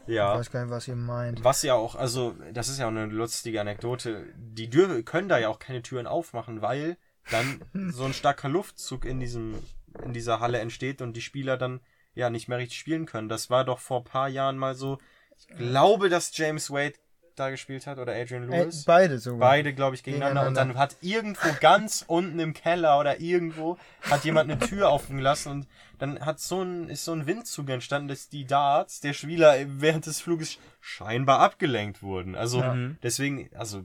[0.06, 0.36] Ich Ja.
[0.36, 1.44] weiß gar nicht, was ihr meint.
[1.44, 4.24] Was ja auch, also, das ist ja auch eine lustige Anekdote.
[4.36, 6.96] Die dür können da ja auch keine Türen aufmachen, weil
[7.30, 7.60] dann
[7.92, 9.54] so ein starker Luftzug in diesem,
[10.02, 11.80] in dieser Halle entsteht und die Spieler dann
[12.14, 13.28] ja nicht mehr richtig spielen können.
[13.28, 14.98] Das war doch vor ein paar Jahren mal so.
[15.38, 16.94] Ich glaube, dass James Wade
[17.40, 18.84] da gespielt hat oder Adrian Äh, Lewis.
[18.84, 19.48] beide sogar.
[19.50, 20.46] Beide, glaube ich, gegeneinander.
[20.46, 23.78] Und dann hat irgendwo ganz unten im Keller oder irgendwo
[24.10, 25.66] hat jemand eine Tür offen gelassen und
[25.98, 30.06] dann hat so ein, ist so ein Windzug entstanden, dass die Darts der Spieler während
[30.06, 32.34] des Fluges scheinbar abgelenkt wurden.
[32.36, 32.62] Also
[33.02, 33.82] deswegen, also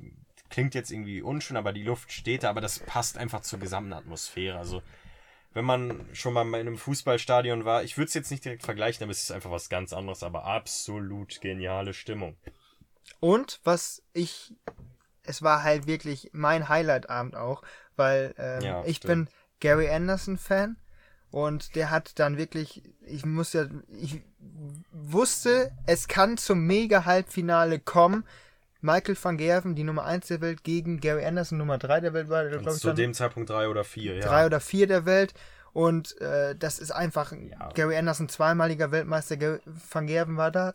[0.50, 3.92] klingt jetzt irgendwie unschön, aber die Luft steht da, aber das passt einfach zur gesamten
[3.94, 4.58] Atmosphäre.
[4.58, 4.82] Also
[5.54, 9.04] wenn man schon mal in einem Fußballstadion war, ich würde es jetzt nicht direkt vergleichen,
[9.04, 12.36] aber es ist einfach was ganz anderes, aber absolut geniale Stimmung.
[13.20, 14.54] Und was ich,
[15.24, 17.64] es war halt wirklich mein Highlight-Abend auch,
[17.96, 19.30] weil ähm, Ja, ich stimmt.
[19.30, 20.78] bin Gary Anderson-Fan
[21.32, 23.66] und der hat dann wirklich, ich muss ja,
[24.00, 24.22] ich
[24.92, 28.24] wusste, es kann zum Mega-Halbfinale kommen.
[28.82, 32.30] Michael van Gerven, die Nummer 1 der Welt, gegen Gary Anderson, Nummer 3 der Welt,
[32.30, 34.26] war der, glaube ich, Zu dann dem Zeitpunkt drei oder vier, ja.
[34.28, 35.34] drei oder vier der Welt.
[35.74, 37.70] Und äh, das ist einfach Ja.
[37.74, 39.38] Gary Anderson, zweimaliger Weltmeister.
[39.38, 39.60] Gary
[39.92, 40.74] van Gerven war da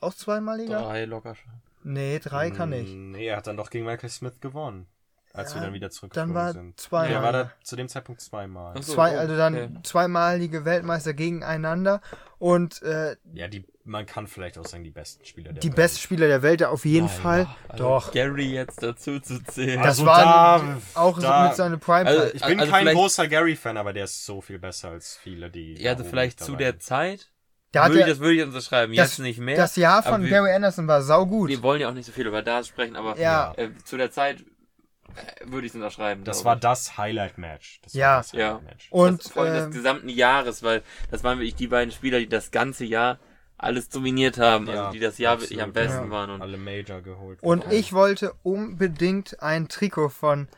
[0.00, 0.82] auch zweimaliger?
[0.82, 1.52] Drei locker schon.
[1.84, 2.92] Nee, drei kann nicht.
[2.94, 4.86] Nee, er hat dann doch gegen Michael Smith gewonnen.
[5.34, 6.78] Als wir dann wieder Dann zurückgeflogen war sind.
[6.78, 7.08] zweimal.
[7.08, 8.74] Nee, er war da zu dem Zeitpunkt zweimal.
[8.82, 9.70] So, Zwei, oh, also dann okay.
[9.82, 12.02] zweimalige Weltmeister gegeneinander
[12.38, 15.76] und äh, Ja, die, man kann vielleicht auch sagen, die besten Spieler der die Welt.
[15.76, 17.46] besten Spieler der Welt auf jeden Naja, Fall.
[17.66, 18.12] Also Doch.
[18.12, 19.78] Gary jetzt dazu zu zählen.
[19.78, 22.06] Das Also war da- auch so da- mit seiner Prime.
[22.06, 25.50] Also, Ich bin Also kein großer Gary-Fan, aber der ist so viel besser als viele,
[25.50, 25.80] die.
[25.80, 26.78] ja, also vielleicht zu der.
[26.78, 27.30] Zeit.
[27.72, 28.94] Da würde ich, er, das würde ich unterschreiben.
[28.94, 29.56] das, Jetzt nicht mehr.
[29.56, 31.48] das Jahr von wir, Gary Anderson war saugut.
[31.48, 33.52] Wir wollen ja auch nicht so viel über Darts sprechen, aber Ja.
[33.56, 36.24] äh, zu der Zeit äh, würde ich es unterschreiben.
[36.24, 37.80] Das war das Highlight-Match.
[37.82, 38.08] Das Ja.
[38.10, 38.46] war das Ja.
[38.48, 38.88] Highlight-Match.
[38.90, 42.18] Und das, vor allem äh, des gesamten Jahres, weil das waren wirklich die beiden Spieler,
[42.18, 43.18] die das ganze Jahr
[43.58, 46.10] alles dominiert haben, Ja, also die das Jahr wirklich am besten ja.
[46.10, 46.30] waren.
[46.30, 47.42] Und Alle Major geholt.
[47.42, 50.48] Und ich wollte unbedingt ein Trikot von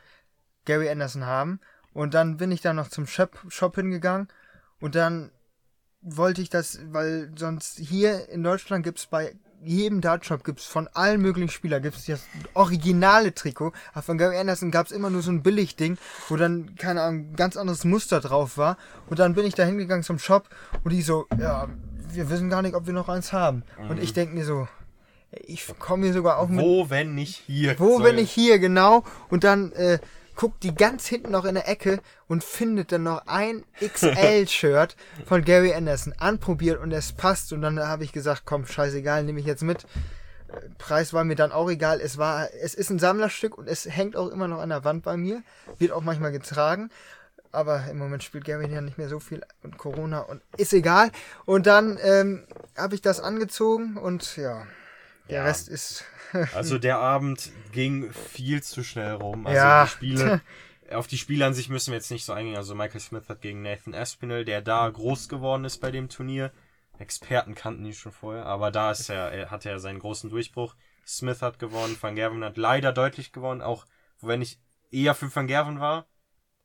[0.65, 1.61] Gary Anderson haben.
[1.93, 4.29] Und dann bin ich da noch zum Shop, Shop hingegangen.
[4.81, 5.31] Und dann
[6.05, 9.35] wollte ich das, weil sonst hier in Deutschland gibt's bei
[9.67, 12.21] jedem Dartshop gibt's von allen möglichen Spielern gibt's das
[12.53, 13.73] originale Trikot.
[13.95, 15.97] Aber von Gary Anderson gab's immer nur so ein Billigding,
[16.29, 18.77] wo dann, keine Ahnung, ein ganz anderes Muster drauf war.
[19.09, 20.51] Und dann bin ich da hingegangen zum Shop
[20.85, 21.69] und die so, ja,
[22.13, 23.63] wir wissen gar nicht, ob wir noch eins haben.
[23.89, 24.69] Und ich denke mir so,
[25.47, 27.75] ich komme hier sogar auch mit Wo, wenn nicht hier?
[27.79, 29.03] wo, Soll- wenn ich hier, genau.
[29.31, 29.99] Und dann äh,
[30.35, 35.45] guckt die ganz hinten noch in der Ecke und findet dann noch ein XL-Shirt von
[35.45, 36.15] Gary Anderson.
[36.19, 37.53] Anprobiert und es passt.
[37.53, 39.85] Und dann habe ich gesagt, komm, scheißegal, nehme ich jetzt mit.
[40.49, 42.01] Äh, Preis war mir dann auch egal.
[42.01, 45.03] Es war, es ist ein Sammlerstück und es hängt auch immer noch an der Wand
[45.05, 45.43] bei mir.
[45.79, 46.91] Wird auch manchmal getragen.
[47.53, 51.11] Aber im Moment spielt Gary ja nicht mehr so viel und Corona und ist egal.
[51.45, 52.45] Und dann ähm,
[52.77, 54.67] habe ich das angezogen und ja,
[55.31, 55.45] Der Ja.
[55.45, 56.05] Rest ist.
[56.55, 59.47] Also der Abend ging viel zu schnell rum.
[59.47, 59.85] Also Ja.
[59.85, 60.41] die Spiele,
[60.93, 62.57] auf die Spiele an sich müssen wir jetzt nicht so eingehen.
[62.57, 66.53] Also Michael Smith hat gegen Nathan Aspinall, der da groß geworden ist bei dem Turnier.
[66.99, 70.77] Experten kannten ihn schon vorher, aber da ist er, er hatte er seinen großen Durchbruch.
[71.07, 73.85] Smith hat gewonnen, Van Gerven hat leider deutlich gewonnen, auch
[74.21, 74.59] wenn ich
[74.93, 76.07] eher für Van Gerven war,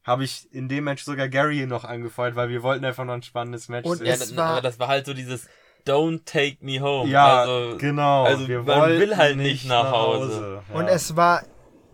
[0.03, 3.23] habe ich in dem Match sogar Gary noch angefeuert, weil wir wollten einfach noch ein
[3.23, 4.07] spannendes Match Und sehen.
[4.07, 5.47] Ja, Es das, war- aber das war halt so dieses
[5.89, 7.09] Don't take me home.
[7.09, 8.25] Ja, also, genau.
[8.25, 10.61] Also Wir man will halt nicht nach Hause.
[10.69, 10.75] Ja.
[10.75, 11.43] Und es war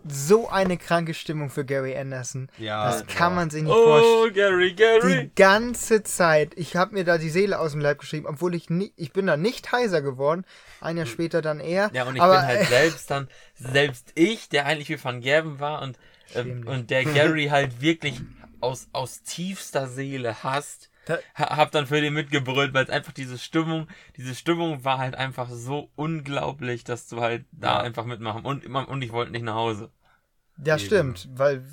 [0.07, 2.49] so eine kranke Stimmung für Gary Anderson.
[2.57, 3.35] Ja, das kann ja.
[3.35, 4.29] man sich nicht vorstellen.
[4.29, 5.23] Oh, Gary, Gary.
[5.23, 6.53] Die ganze Zeit.
[6.55, 9.25] Ich habe mir da die Seele aus dem Leib geschrieben, obwohl ich nie, ich bin
[9.27, 10.45] da nicht heiser geworden.
[10.81, 11.89] Ein Jahr später dann eher.
[11.93, 15.59] Ja, und ich aber, bin halt selbst dann, selbst ich, der eigentlich für Van Gerven
[15.59, 15.97] war und,
[16.35, 16.69] ähm, dich.
[16.69, 18.21] und der Gary halt wirklich
[18.61, 20.89] aus, aus tiefster Seele hasst,
[21.35, 23.87] hab dann für den mitgebrüllt, weil es einfach diese Stimmung,
[24.17, 27.81] diese Stimmung war halt einfach so unglaublich, dass du halt da Ja.
[27.81, 29.91] einfach mitmachen und, und ich wollte nicht nach Hause.
[30.63, 30.85] Ja, Eben.
[30.85, 31.65] stimmt, weil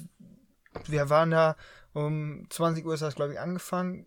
[0.87, 1.57] wir waren da
[1.93, 4.07] um 20 Uhr ist das, glaube ich, angefangen.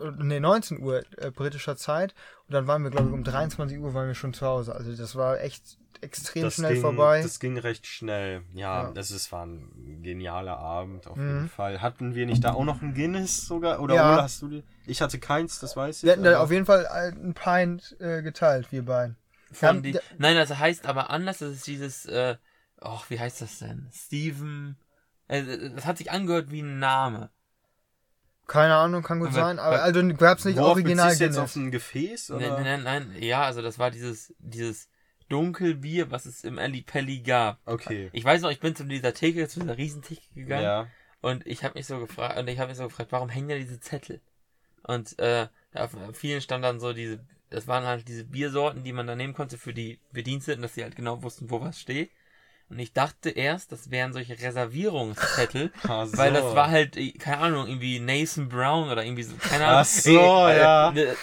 [0.00, 2.14] Ne, 19 Uhr äh, britischer Zeit.
[2.46, 4.74] Und dann waren wir, glaube ich, um 23 Uhr waren wir schon zu Hause.
[4.74, 7.22] Also das war echt extrem das schnell ging, vorbei.
[7.22, 8.42] Das ging recht schnell.
[8.54, 8.90] Ja, Ja.
[8.92, 11.26] das ist, war ein genialer Abend auf Mhm.
[11.28, 11.80] jeden Fall.
[11.82, 13.80] Hatten wir nicht da auch noch ein Guinness sogar?
[13.80, 14.12] Oder Ja.
[14.14, 14.64] Ole, hast du die?
[14.86, 16.02] Ich hatte keins, das weiß ich.
[16.04, 19.16] wir hatten da auf jeden Fall ein Pint äh, geteilt, wir beiden.
[19.52, 22.36] Von haben- die, nein, das heißt aber anders, das ist dieses, äh,
[22.80, 23.88] ach, wie heißt das denn?
[23.92, 24.76] Steven,
[25.26, 25.42] äh,
[25.74, 27.30] das hat sich angehört wie ein Name.
[28.46, 29.58] Keine Ahnung, kann gut Aber- sein.
[29.58, 32.30] Aber also gab's nicht Worauf original jetzt auf ein Gefäß?
[32.30, 32.60] Oder?
[32.60, 34.88] Nein, nein, nein, ja, also das war dieses, dieses
[35.28, 37.58] Dunkelbier, was es im Ali Pelli gab.
[37.66, 38.10] Okay.
[38.12, 40.86] Ich weiß noch, ich bin zu dieser Theke, zu dieser Riesentheke gegangen Ja.
[41.20, 43.54] und ich habe mich so gefragt, und ich habe mich so gefragt, warum hängen da
[43.56, 44.20] diese Zettel?
[44.82, 47.20] Und äh, auf vielen stand dann so diese,
[47.50, 50.82] das waren halt diese Biersorten, die man da nehmen konnte für die Bediensteten, dass sie
[50.82, 52.10] halt genau wussten, wo was steht.
[52.70, 55.88] Und ich dachte erst, das wären solche Reservierungszettel, so.
[55.88, 59.80] weil das war halt, äh, keine Ahnung, irgendwie Nathan Brown oder irgendwie so, keine Ahnung.
[59.80, 60.10] Ach so,
[60.48, 60.90] äh, ja.
[60.92, 61.16] ne,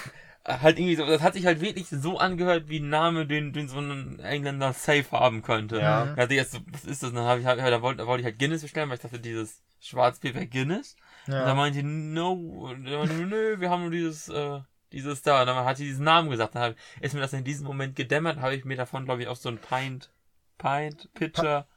[0.45, 3.67] halt irgendwie so, das hat sich halt wirklich so angehört wie ein Name, den, den
[3.67, 5.77] so ein Engländer safe haben könnte.
[5.77, 6.05] Ja.
[6.05, 7.13] Da dachte ich erst so, was ist das?
[7.13, 9.19] Dann habe ich halt, da wollte, da wollte ich halt Guinness bestellen, weil ich dachte,
[9.19, 10.95] dieses Schwarzbier wäre Guinness.
[11.27, 11.53] Und dann Ja.
[11.55, 14.59] meinte die, no, und dann meinte, nö, wir haben nur dieses, äh,
[14.91, 15.41] dieses da.
[15.41, 16.55] Und dann hat sie diesen Namen gesagt.
[16.55, 19.27] Dann hab, ist mir das in diesem Moment gedämmert, habe ich mir davon, glaube ich,
[19.27, 20.11] auch so ein Pint,
[20.57, 21.67] Pint, Pitcher,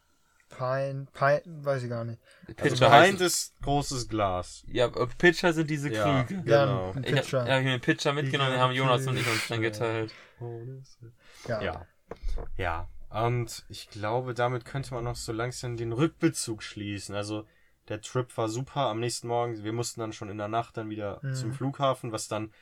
[0.49, 2.21] Pint, Pint, weiß ich gar nicht.
[2.47, 4.65] Also Pitcher heißt Pint ist großes Glas.
[4.67, 6.25] Ja, äh, Pitcher sind diese Ja.
[6.25, 6.43] Krüge.
[6.43, 6.93] Genau.
[6.95, 7.39] Ja, Ich habe Pitcher.
[7.41, 10.13] hab mir einen Pitcher mitgenommen, den haben Jonas und ich uns dann geteilt.
[11.49, 11.63] ja.
[11.63, 11.87] Ja.
[12.57, 12.89] Ja.
[13.11, 17.15] Und ich glaube, damit könnte man noch so langsam den Rückbezug schließen.
[17.15, 17.47] Also
[17.89, 18.89] der Trip war super.
[18.89, 21.35] Am nächsten Morgen, wir mussten dann schon in der Nacht dann wieder Mhm.
[21.35, 22.53] zum Flughafen, was dann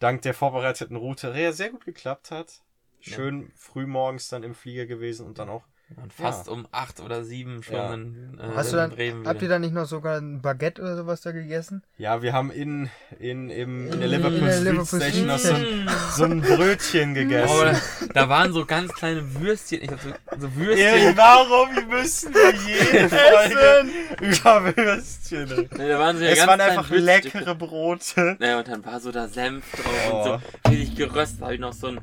[0.00, 2.60] dank der vorbereiteten Route sehr sehr gut geklappt hat.
[3.00, 5.64] Schön früh morgens dann im Flieger gewesen und dann auch.
[6.02, 7.94] Und fast um acht oder sieben schon Ja.
[7.94, 9.54] in, äh, Hast du in dann, Bremen habt ihr wieder.
[9.54, 11.82] da nicht noch sogar ein Baguette oder sowas da gegessen?
[11.98, 15.38] Ja, wir haben in, in, im, in der In Liverpool der Street Liverpool Station noch
[15.38, 18.08] so ein, so ein Brötchen Oh, gegessen.
[18.08, 19.82] da, da waren so ganz kleine Würstchen.
[19.82, 21.16] Ich hab so, so Ja, Würstchen.
[21.16, 23.90] warum müssen wir jede Folge
[24.20, 25.68] über Würstchen?
[25.76, 28.36] Nee, da waren so ja Es ganz waren einfach leckere Brote.
[28.38, 30.16] Naja, und dann war so da Senf drauf Oh.
[30.16, 31.40] und so richtig geröstet.
[31.42, 32.00] Habe ich noch so einen,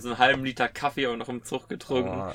[0.00, 2.10] so einen halben Liter Kaffee und noch im Zug getrunken.
[2.10, 2.32] Oh.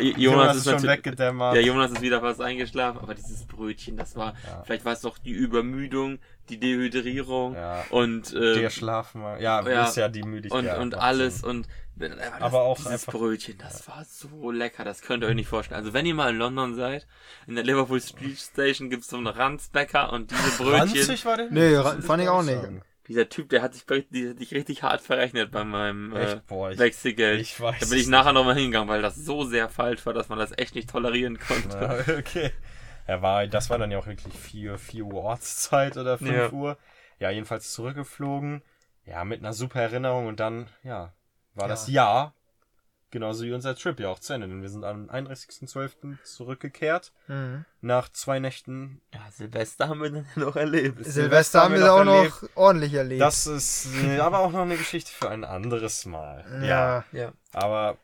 [0.00, 0.02] Jo.
[0.02, 1.54] Jonas, Jonas ist ist schon weggedämmert.
[1.56, 4.62] Ja, Jonas ist wieder fast eingeschlafen, aber dieses Brötchen, das war, Ja.
[4.64, 6.18] vielleicht war es doch die Übermüdung,
[6.48, 7.84] die Dehydrierung Ja.
[7.90, 9.40] und, äh, Der Schlafen war.
[9.40, 9.84] Ja, Ja.
[9.84, 10.76] ist ja die Müdigkeit.
[10.76, 11.66] und, und alles und
[12.00, 15.34] äh, das, Aber auch dieses einfach- Brötchen, das war so lecker, das könnt ihr euch
[15.36, 15.78] nicht vorstellen.
[15.78, 17.06] Also wenn ihr mal in London seid,
[17.46, 21.50] in der Liverpool Street Station gibt's so einen Ranzbäcker und diese Brötchen, Ranzig war der?
[21.50, 22.60] Nee, fand ich auch nicht.
[22.60, 22.82] sagen.
[23.08, 26.46] Dieser Typ, der hat sich, die hat sich richtig hart verrechnet bei meinem äh, Echt?
[26.46, 27.40] Boah, ich, Wechselgeld.
[27.40, 30.28] ich weiß da bin ich nachher nochmal hingegangen, weil das so sehr falsch war, dass
[30.28, 32.04] man das echt nicht tolerieren konnte.
[32.06, 32.50] Ja, okay.
[33.06, 36.50] Er war, das war dann ja auch wirklich 4, 4 Uhr Ortszeit oder 5 Ja.
[36.50, 36.78] Uhr.
[37.18, 38.62] Ja, jedenfalls zurückgeflogen.
[39.04, 41.12] Ja, mit einer super Erinnerung und dann, ja,
[41.54, 41.68] war Ja.
[41.68, 42.34] das Jahr.
[43.14, 44.48] Genauso wie unser Trip ja auch zu Ende.
[44.48, 46.20] Denn wir sind am 31.12.
[46.24, 47.12] zurückgekehrt.
[47.28, 47.64] Mhm.
[47.80, 49.00] Nach zwei Nächten.
[49.14, 50.98] Ja, Silvester haben wir dann noch erlebt.
[51.06, 52.50] Silvester haben wir noch auch noch erlebt.
[52.56, 53.20] ordentlich erlebt.
[53.20, 56.44] Das ist äh, aber auch noch eine Geschichte für ein anderes Mal.
[56.66, 57.04] ja.
[57.12, 57.32] Ja.
[57.52, 57.98] Aber,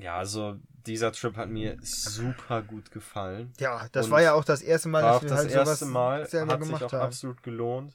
[0.00, 3.52] ja, also, dieser Trip hat mir super gut gefallen.
[3.60, 5.92] Ja, das Und war ja auch das erste Mal, dass wir das halt erste sowas
[5.92, 6.26] Mal.
[6.28, 7.02] selber Hat sich gemacht auch haben.
[7.02, 7.94] absolut gelohnt.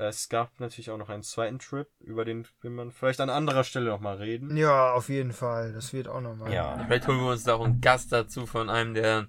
[0.00, 3.64] Es gab natürlich auch noch einen zweiten Trip, über den will man vielleicht an anderer
[3.64, 4.56] Stelle noch mal reden.
[4.56, 5.74] Ja, auf jeden Fall.
[5.74, 6.52] Das wird auch nochmal.
[6.52, 6.82] Ja.
[6.86, 9.26] Vielleicht holen wir uns da auch einen Gast dazu von einem, der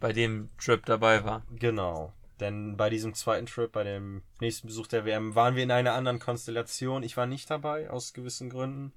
[0.00, 1.42] bei dem Trip dabei war.
[1.50, 2.14] Genau.
[2.40, 5.92] Denn bei diesem zweiten Trip, bei dem nächsten Besuch der WM, waren wir in einer
[5.92, 7.02] anderen Konstellation.
[7.02, 8.94] Ich war nicht dabei, aus gewissen Gründen.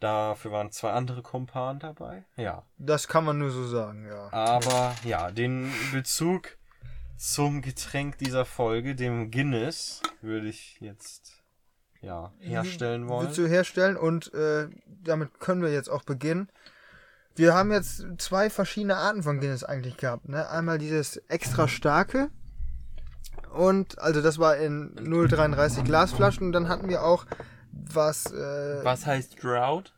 [0.00, 2.26] Dafür waren zwei andere Kumpanen dabei.
[2.36, 2.66] Ja.
[2.76, 4.30] Das kann man nur so sagen, ja.
[4.32, 6.55] Aber ja, den Bezug
[7.16, 11.42] zum Getränk dieser Folge, dem Guinness, würde ich jetzt
[12.00, 13.26] ja herstellen wollen.
[13.26, 16.48] Willst du herstellen und äh, damit können wir jetzt auch beginnen.
[17.34, 20.28] Wir haben jetzt zwei verschiedene Arten von Guinness eigentlich gehabt.
[20.28, 20.48] Ne?
[20.48, 22.30] Einmal dieses extra starke
[23.52, 27.26] und also das war in 0,33 Glasflaschen und dann hatten wir auch
[27.72, 28.26] was.
[28.26, 29.92] Äh, Was heißt Drought?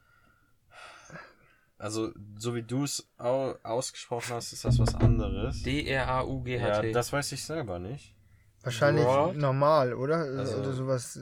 [1.78, 5.60] Also, so wie du es au ausgesprochen hast, ist das was anderes.
[5.60, 6.92] Ja, D-R-A-U-G-H-T.
[6.92, 8.14] das weiß ich selber nicht.
[8.62, 9.36] wahrscheinlich What?
[9.36, 10.16] normal, oder?
[10.18, 11.20] Also- oder sowas.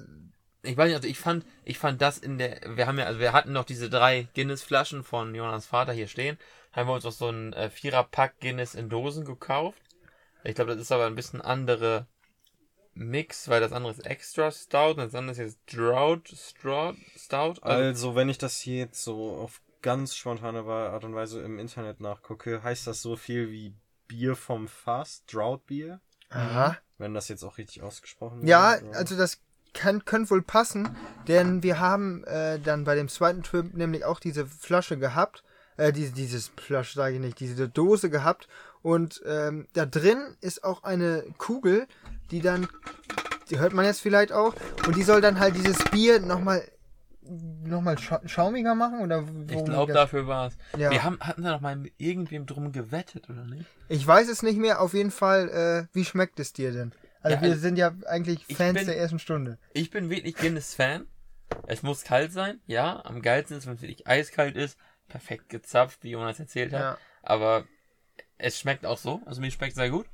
[0.62, 3.20] Ich weiß nicht, also ich fand, ich fand das in der, wir haben ja, also
[3.20, 6.38] wir hatten noch diese drei Guinness-Flaschen von Jonas Vater hier stehen.
[6.72, 9.80] Haben wir uns auch so ein äh, Vierer-Pack Guinness in Dosen gekauft.
[10.42, 12.07] Ich glaube, das ist aber ein bisschen andere
[12.94, 17.61] Mix, weil das andere ist Extra Stout und das andere ist jetzt Drought Stout.
[17.61, 21.58] Also, Also, wenn ich das hier jetzt so auf ganz spontane Art und Weise im
[21.58, 23.74] Internet nachgucke, heißt das so viel wie
[24.08, 26.00] Bier vom Fass, Drought Bier,
[26.30, 26.76] Aha.
[26.98, 28.48] wenn das jetzt auch richtig ausgesprochen wird.
[28.48, 28.96] Ja, oder?
[28.96, 29.40] also das
[29.74, 30.96] kann, könnte wohl passen,
[31.28, 35.42] denn wir haben äh, dann bei dem zweiten Trip nämlich auch diese Flasche gehabt,
[35.76, 38.48] äh, diese, dieses Flasche sage ich nicht, diese Dose gehabt
[38.82, 41.86] und ähm, da drin ist auch eine Kugel,
[42.30, 42.68] die dann,
[43.50, 44.54] die hört man jetzt vielleicht auch,
[44.86, 46.66] und die soll dann halt dieses Bier nochmal
[47.28, 50.56] noch mal scha schaumiger machen oder ich glaube, dafür war es.
[50.78, 50.90] Ja.
[50.90, 53.66] Wir haben, hatten da noch mal mit irgendwem drum gewettet, oder nicht?
[53.88, 55.48] Ich weiß es nicht mehr, auf jeden Fall,
[55.90, 56.92] äh, wie schmeckt es dir denn?
[57.22, 59.58] Also Ja, wir also sind ja eigentlich ich Fans bin- der ersten Stunde.
[59.72, 61.06] Ich bin wirklich Guinness-Fan.
[61.66, 63.04] Es muss kalt sein, ja.
[63.04, 64.78] Am geilsten ist, wenn es wirklich eiskalt ist.
[65.08, 66.80] Perfekt gezapft, wie Jonas erzählt hat.
[66.80, 66.98] Ja.
[67.22, 67.64] Aber
[68.38, 69.22] es schmeckt auch so.
[69.26, 70.06] Also mir schmeckt sehr gut.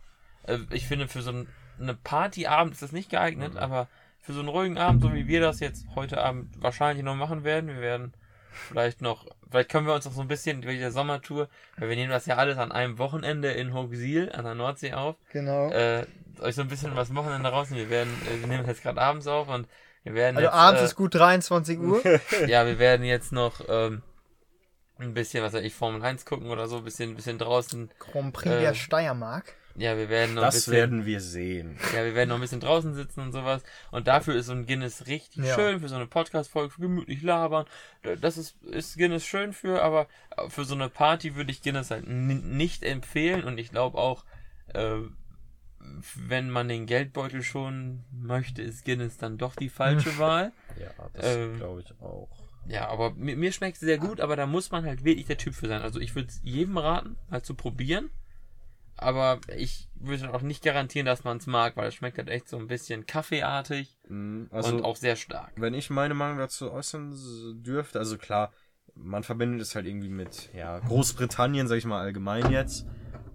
[0.46, 1.48] Äh, Ich finde, für so ein,
[1.80, 3.88] eine Partyabend ist das nicht geeignet, aber
[4.22, 7.44] für so einen ruhigen Abend, so wie wir das jetzt heute Abend wahrscheinlich noch machen
[7.44, 8.14] werden, wir werden
[8.68, 11.96] vielleicht noch, vielleicht können wir uns noch so ein bisschen durch die Sommertour, weil wir
[11.96, 15.70] nehmen das ja alles an einem Wochenende in Hochsiel an der Nordsee auf Genau.
[15.70, 16.06] äh,
[16.40, 17.68] euch so ein bisschen was Wochenende raus.
[17.70, 19.66] Wir werden, äh, wir nehmen das jetzt gerade abends auf und
[20.04, 22.02] wir werden also jetzt, abends äh, ist gut 23 Uhr.
[22.46, 24.02] ja, wir werden jetzt noch ähm,
[24.98, 27.90] ein bisschen, was weiß ich, Formel 1 gucken oder so, ein bisschen, bisschen draußen.
[27.98, 29.54] Grand Prix Äh, der Steiermark.
[29.76, 31.78] Ja, wir werden noch ein das bisschen, werden wir sehen.
[31.94, 33.62] ja, wir werden noch ein bisschen draußen sitzen und sowas.
[33.90, 35.54] Und dafür ist so ein Guinness richtig Ja.
[35.54, 37.66] schön für so eine Podcast-Folge, für gemütlich labern.
[38.20, 40.08] Das ist, ist Guinness schön für, aber
[40.48, 44.24] für so eine Party würde ich Guinness halt nicht empfehlen und ich glaube auch,
[44.74, 44.96] äh,
[46.14, 50.52] wenn man den Geldbeutel schon möchte, ist Guinness dann doch die falsche Wahl.
[50.80, 52.28] Ja, das Ähm, glaube ich auch.
[52.68, 55.38] Ja, aber mir, mir schmeckt es sehr gut, aber da muss man halt wirklich der
[55.38, 55.82] Typ für sein.
[55.82, 58.10] Also ich würde es jedem raten, halt zu probieren.
[59.02, 62.48] Aber ich würde auch nicht garantieren, dass man es mag, weil es schmeckt halt echt
[62.48, 65.52] so ein bisschen kaffeeartig Mm, Also, und auch sehr stark.
[65.56, 67.14] wenn ich meine Meinung dazu äußern
[67.62, 68.52] dürfte, also klar,
[68.94, 72.84] man verbindet es halt irgendwie mit ja, Großbritannien, sag ich mal allgemein jetzt,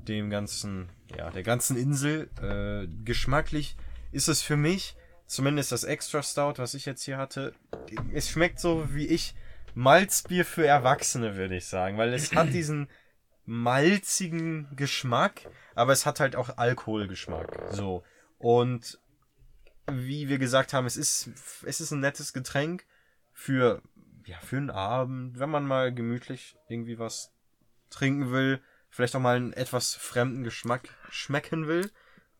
[0.07, 2.29] dem ganzen, ja, der ganzen Insel.
[2.41, 3.75] Äh, geschmacklich
[4.11, 4.95] ist es für mich,
[5.25, 7.53] zumindest das Extra Stout, was ich jetzt hier hatte,
[8.13, 9.33] es schmeckt so wie ich
[9.73, 12.87] Malzbier für Erwachsene, würde ich sagen, weil es hat diesen
[13.47, 17.69] malzigen Geschmack, aber es hat halt auch Alkoholgeschmack.
[17.71, 18.03] So.
[18.37, 18.99] Und
[19.89, 21.29] wie wir gesagt haben, es ist,
[21.65, 22.85] es ist ein nettes Getränk
[23.33, 23.81] für,
[24.25, 27.31] ja, für einen Abend, wenn man mal gemütlich irgendwie was
[27.89, 31.89] trinken will, vielleicht auch mal einen etwas fremden Geschmack schmecken will,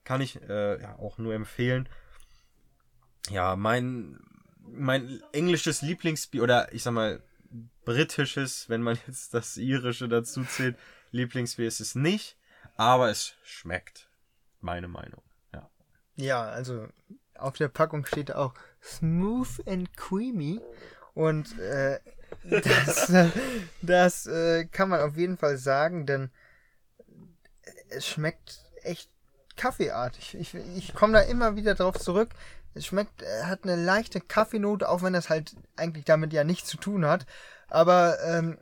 [0.03, 1.87] kann ich äh, ja, auch nur empfehlen.
[3.29, 4.19] Ja, mein,
[4.59, 7.23] mein englisches Lieblingsbier, oder ich sag mal,
[7.85, 10.77] britisches, wenn man jetzt das irische dazu zählt,
[11.11, 12.37] Lieblingsbier ist es nicht,
[12.75, 14.09] aber es schmeckt.
[14.61, 15.21] Meine Meinung.
[15.53, 15.69] Ja.
[16.15, 16.87] Ja, also
[17.35, 18.53] auf der Packung steht auch
[18.83, 20.61] smooth and creamy.
[21.13, 21.99] Und äh,
[22.43, 23.11] das,
[23.81, 26.29] das äh, kann man auf jeden Fall sagen, denn
[27.89, 29.09] es schmeckt echt
[29.55, 30.35] kaffeeartig.
[30.35, 32.29] Ich, ich komme da immer wieder drauf zurück.
[32.73, 36.69] Es schmeckt, äh, hat eine leichte Kaffeenote, auch wenn das halt eigentlich damit ja nichts
[36.69, 37.25] zu tun hat.
[37.67, 38.57] Aber ähm,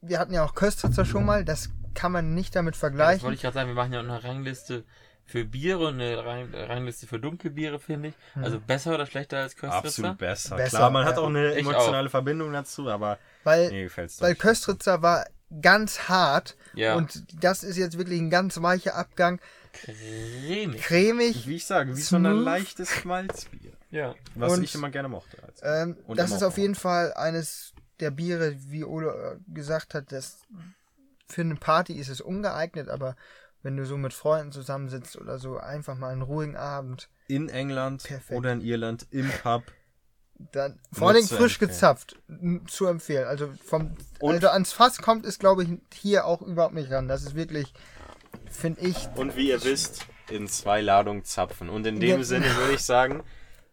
[0.00, 3.22] wir hatten ja auch Köstritzer schon mal, das kann man nicht damit Das vergleichen.
[3.24, 4.84] wollte ich gerade sagen, wir machen ja auch eine Rangliste
[5.24, 8.14] für Biere und eine Rang- Rangliste für Dunkelbiere, finde ich.
[8.34, 9.86] Also besser oder schlechter als Köstritzer?
[9.86, 10.56] Absolut besser.
[10.56, 11.08] Besser, Klar, man ja.
[11.10, 14.34] hat auch eine emotionale Verbindung dazu, aber weil mir gefällt's Weil.
[14.34, 15.26] Köstritzer war
[15.62, 16.94] ganz hart Ja.
[16.96, 19.40] und das ist jetzt wirklich ein ganz weicher Abgang.
[19.72, 20.80] Cremig.
[20.82, 21.46] Cremig.
[21.46, 22.44] Wie ich sage, wie so ein Smooth.
[22.44, 23.72] leichtes Malzbier.
[23.90, 24.14] Ja.
[24.34, 25.36] Was Und- ich immer gerne mochte.
[25.42, 25.64] Also.
[25.64, 30.10] Ähm, Und das ist auch auf jeden Fall eines der Biere, wie Ole gesagt hat,
[30.12, 30.38] das
[31.30, 33.16] für eine Party ist es ungeeignet, aber
[33.62, 37.08] wenn du so mit Freunden zusammensitzt oder so, einfach mal einen ruhigen Abend.
[37.28, 38.36] In England Perfekt.
[38.38, 39.62] oder in Irland im Pub
[40.52, 42.18] Dann, vor allem frisch gezapft.
[42.66, 43.26] Zu empfehlen.
[43.28, 47.08] Also vom Und- also ans Fass kommt es, glaube ich, hier auch überhaupt nicht ran.
[47.08, 47.72] Das ist wirklich,
[48.50, 51.68] finde ich, Und wie ihr wisst, in zwei Ladungen zapfen.
[51.68, 52.24] Und in dem Ja.
[52.24, 53.22] Sinne würde ich sagen,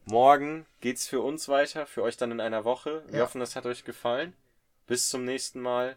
[0.06, 3.04] morgen geht's für uns weiter, für euch dann in einer Woche.
[3.08, 3.24] Wir Ja.
[3.26, 4.34] hoffen, es hat euch gefallen.
[4.88, 5.96] Bis zum nächsten Mal.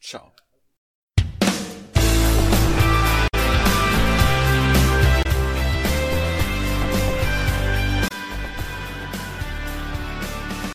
[0.00, 0.30] Ciao.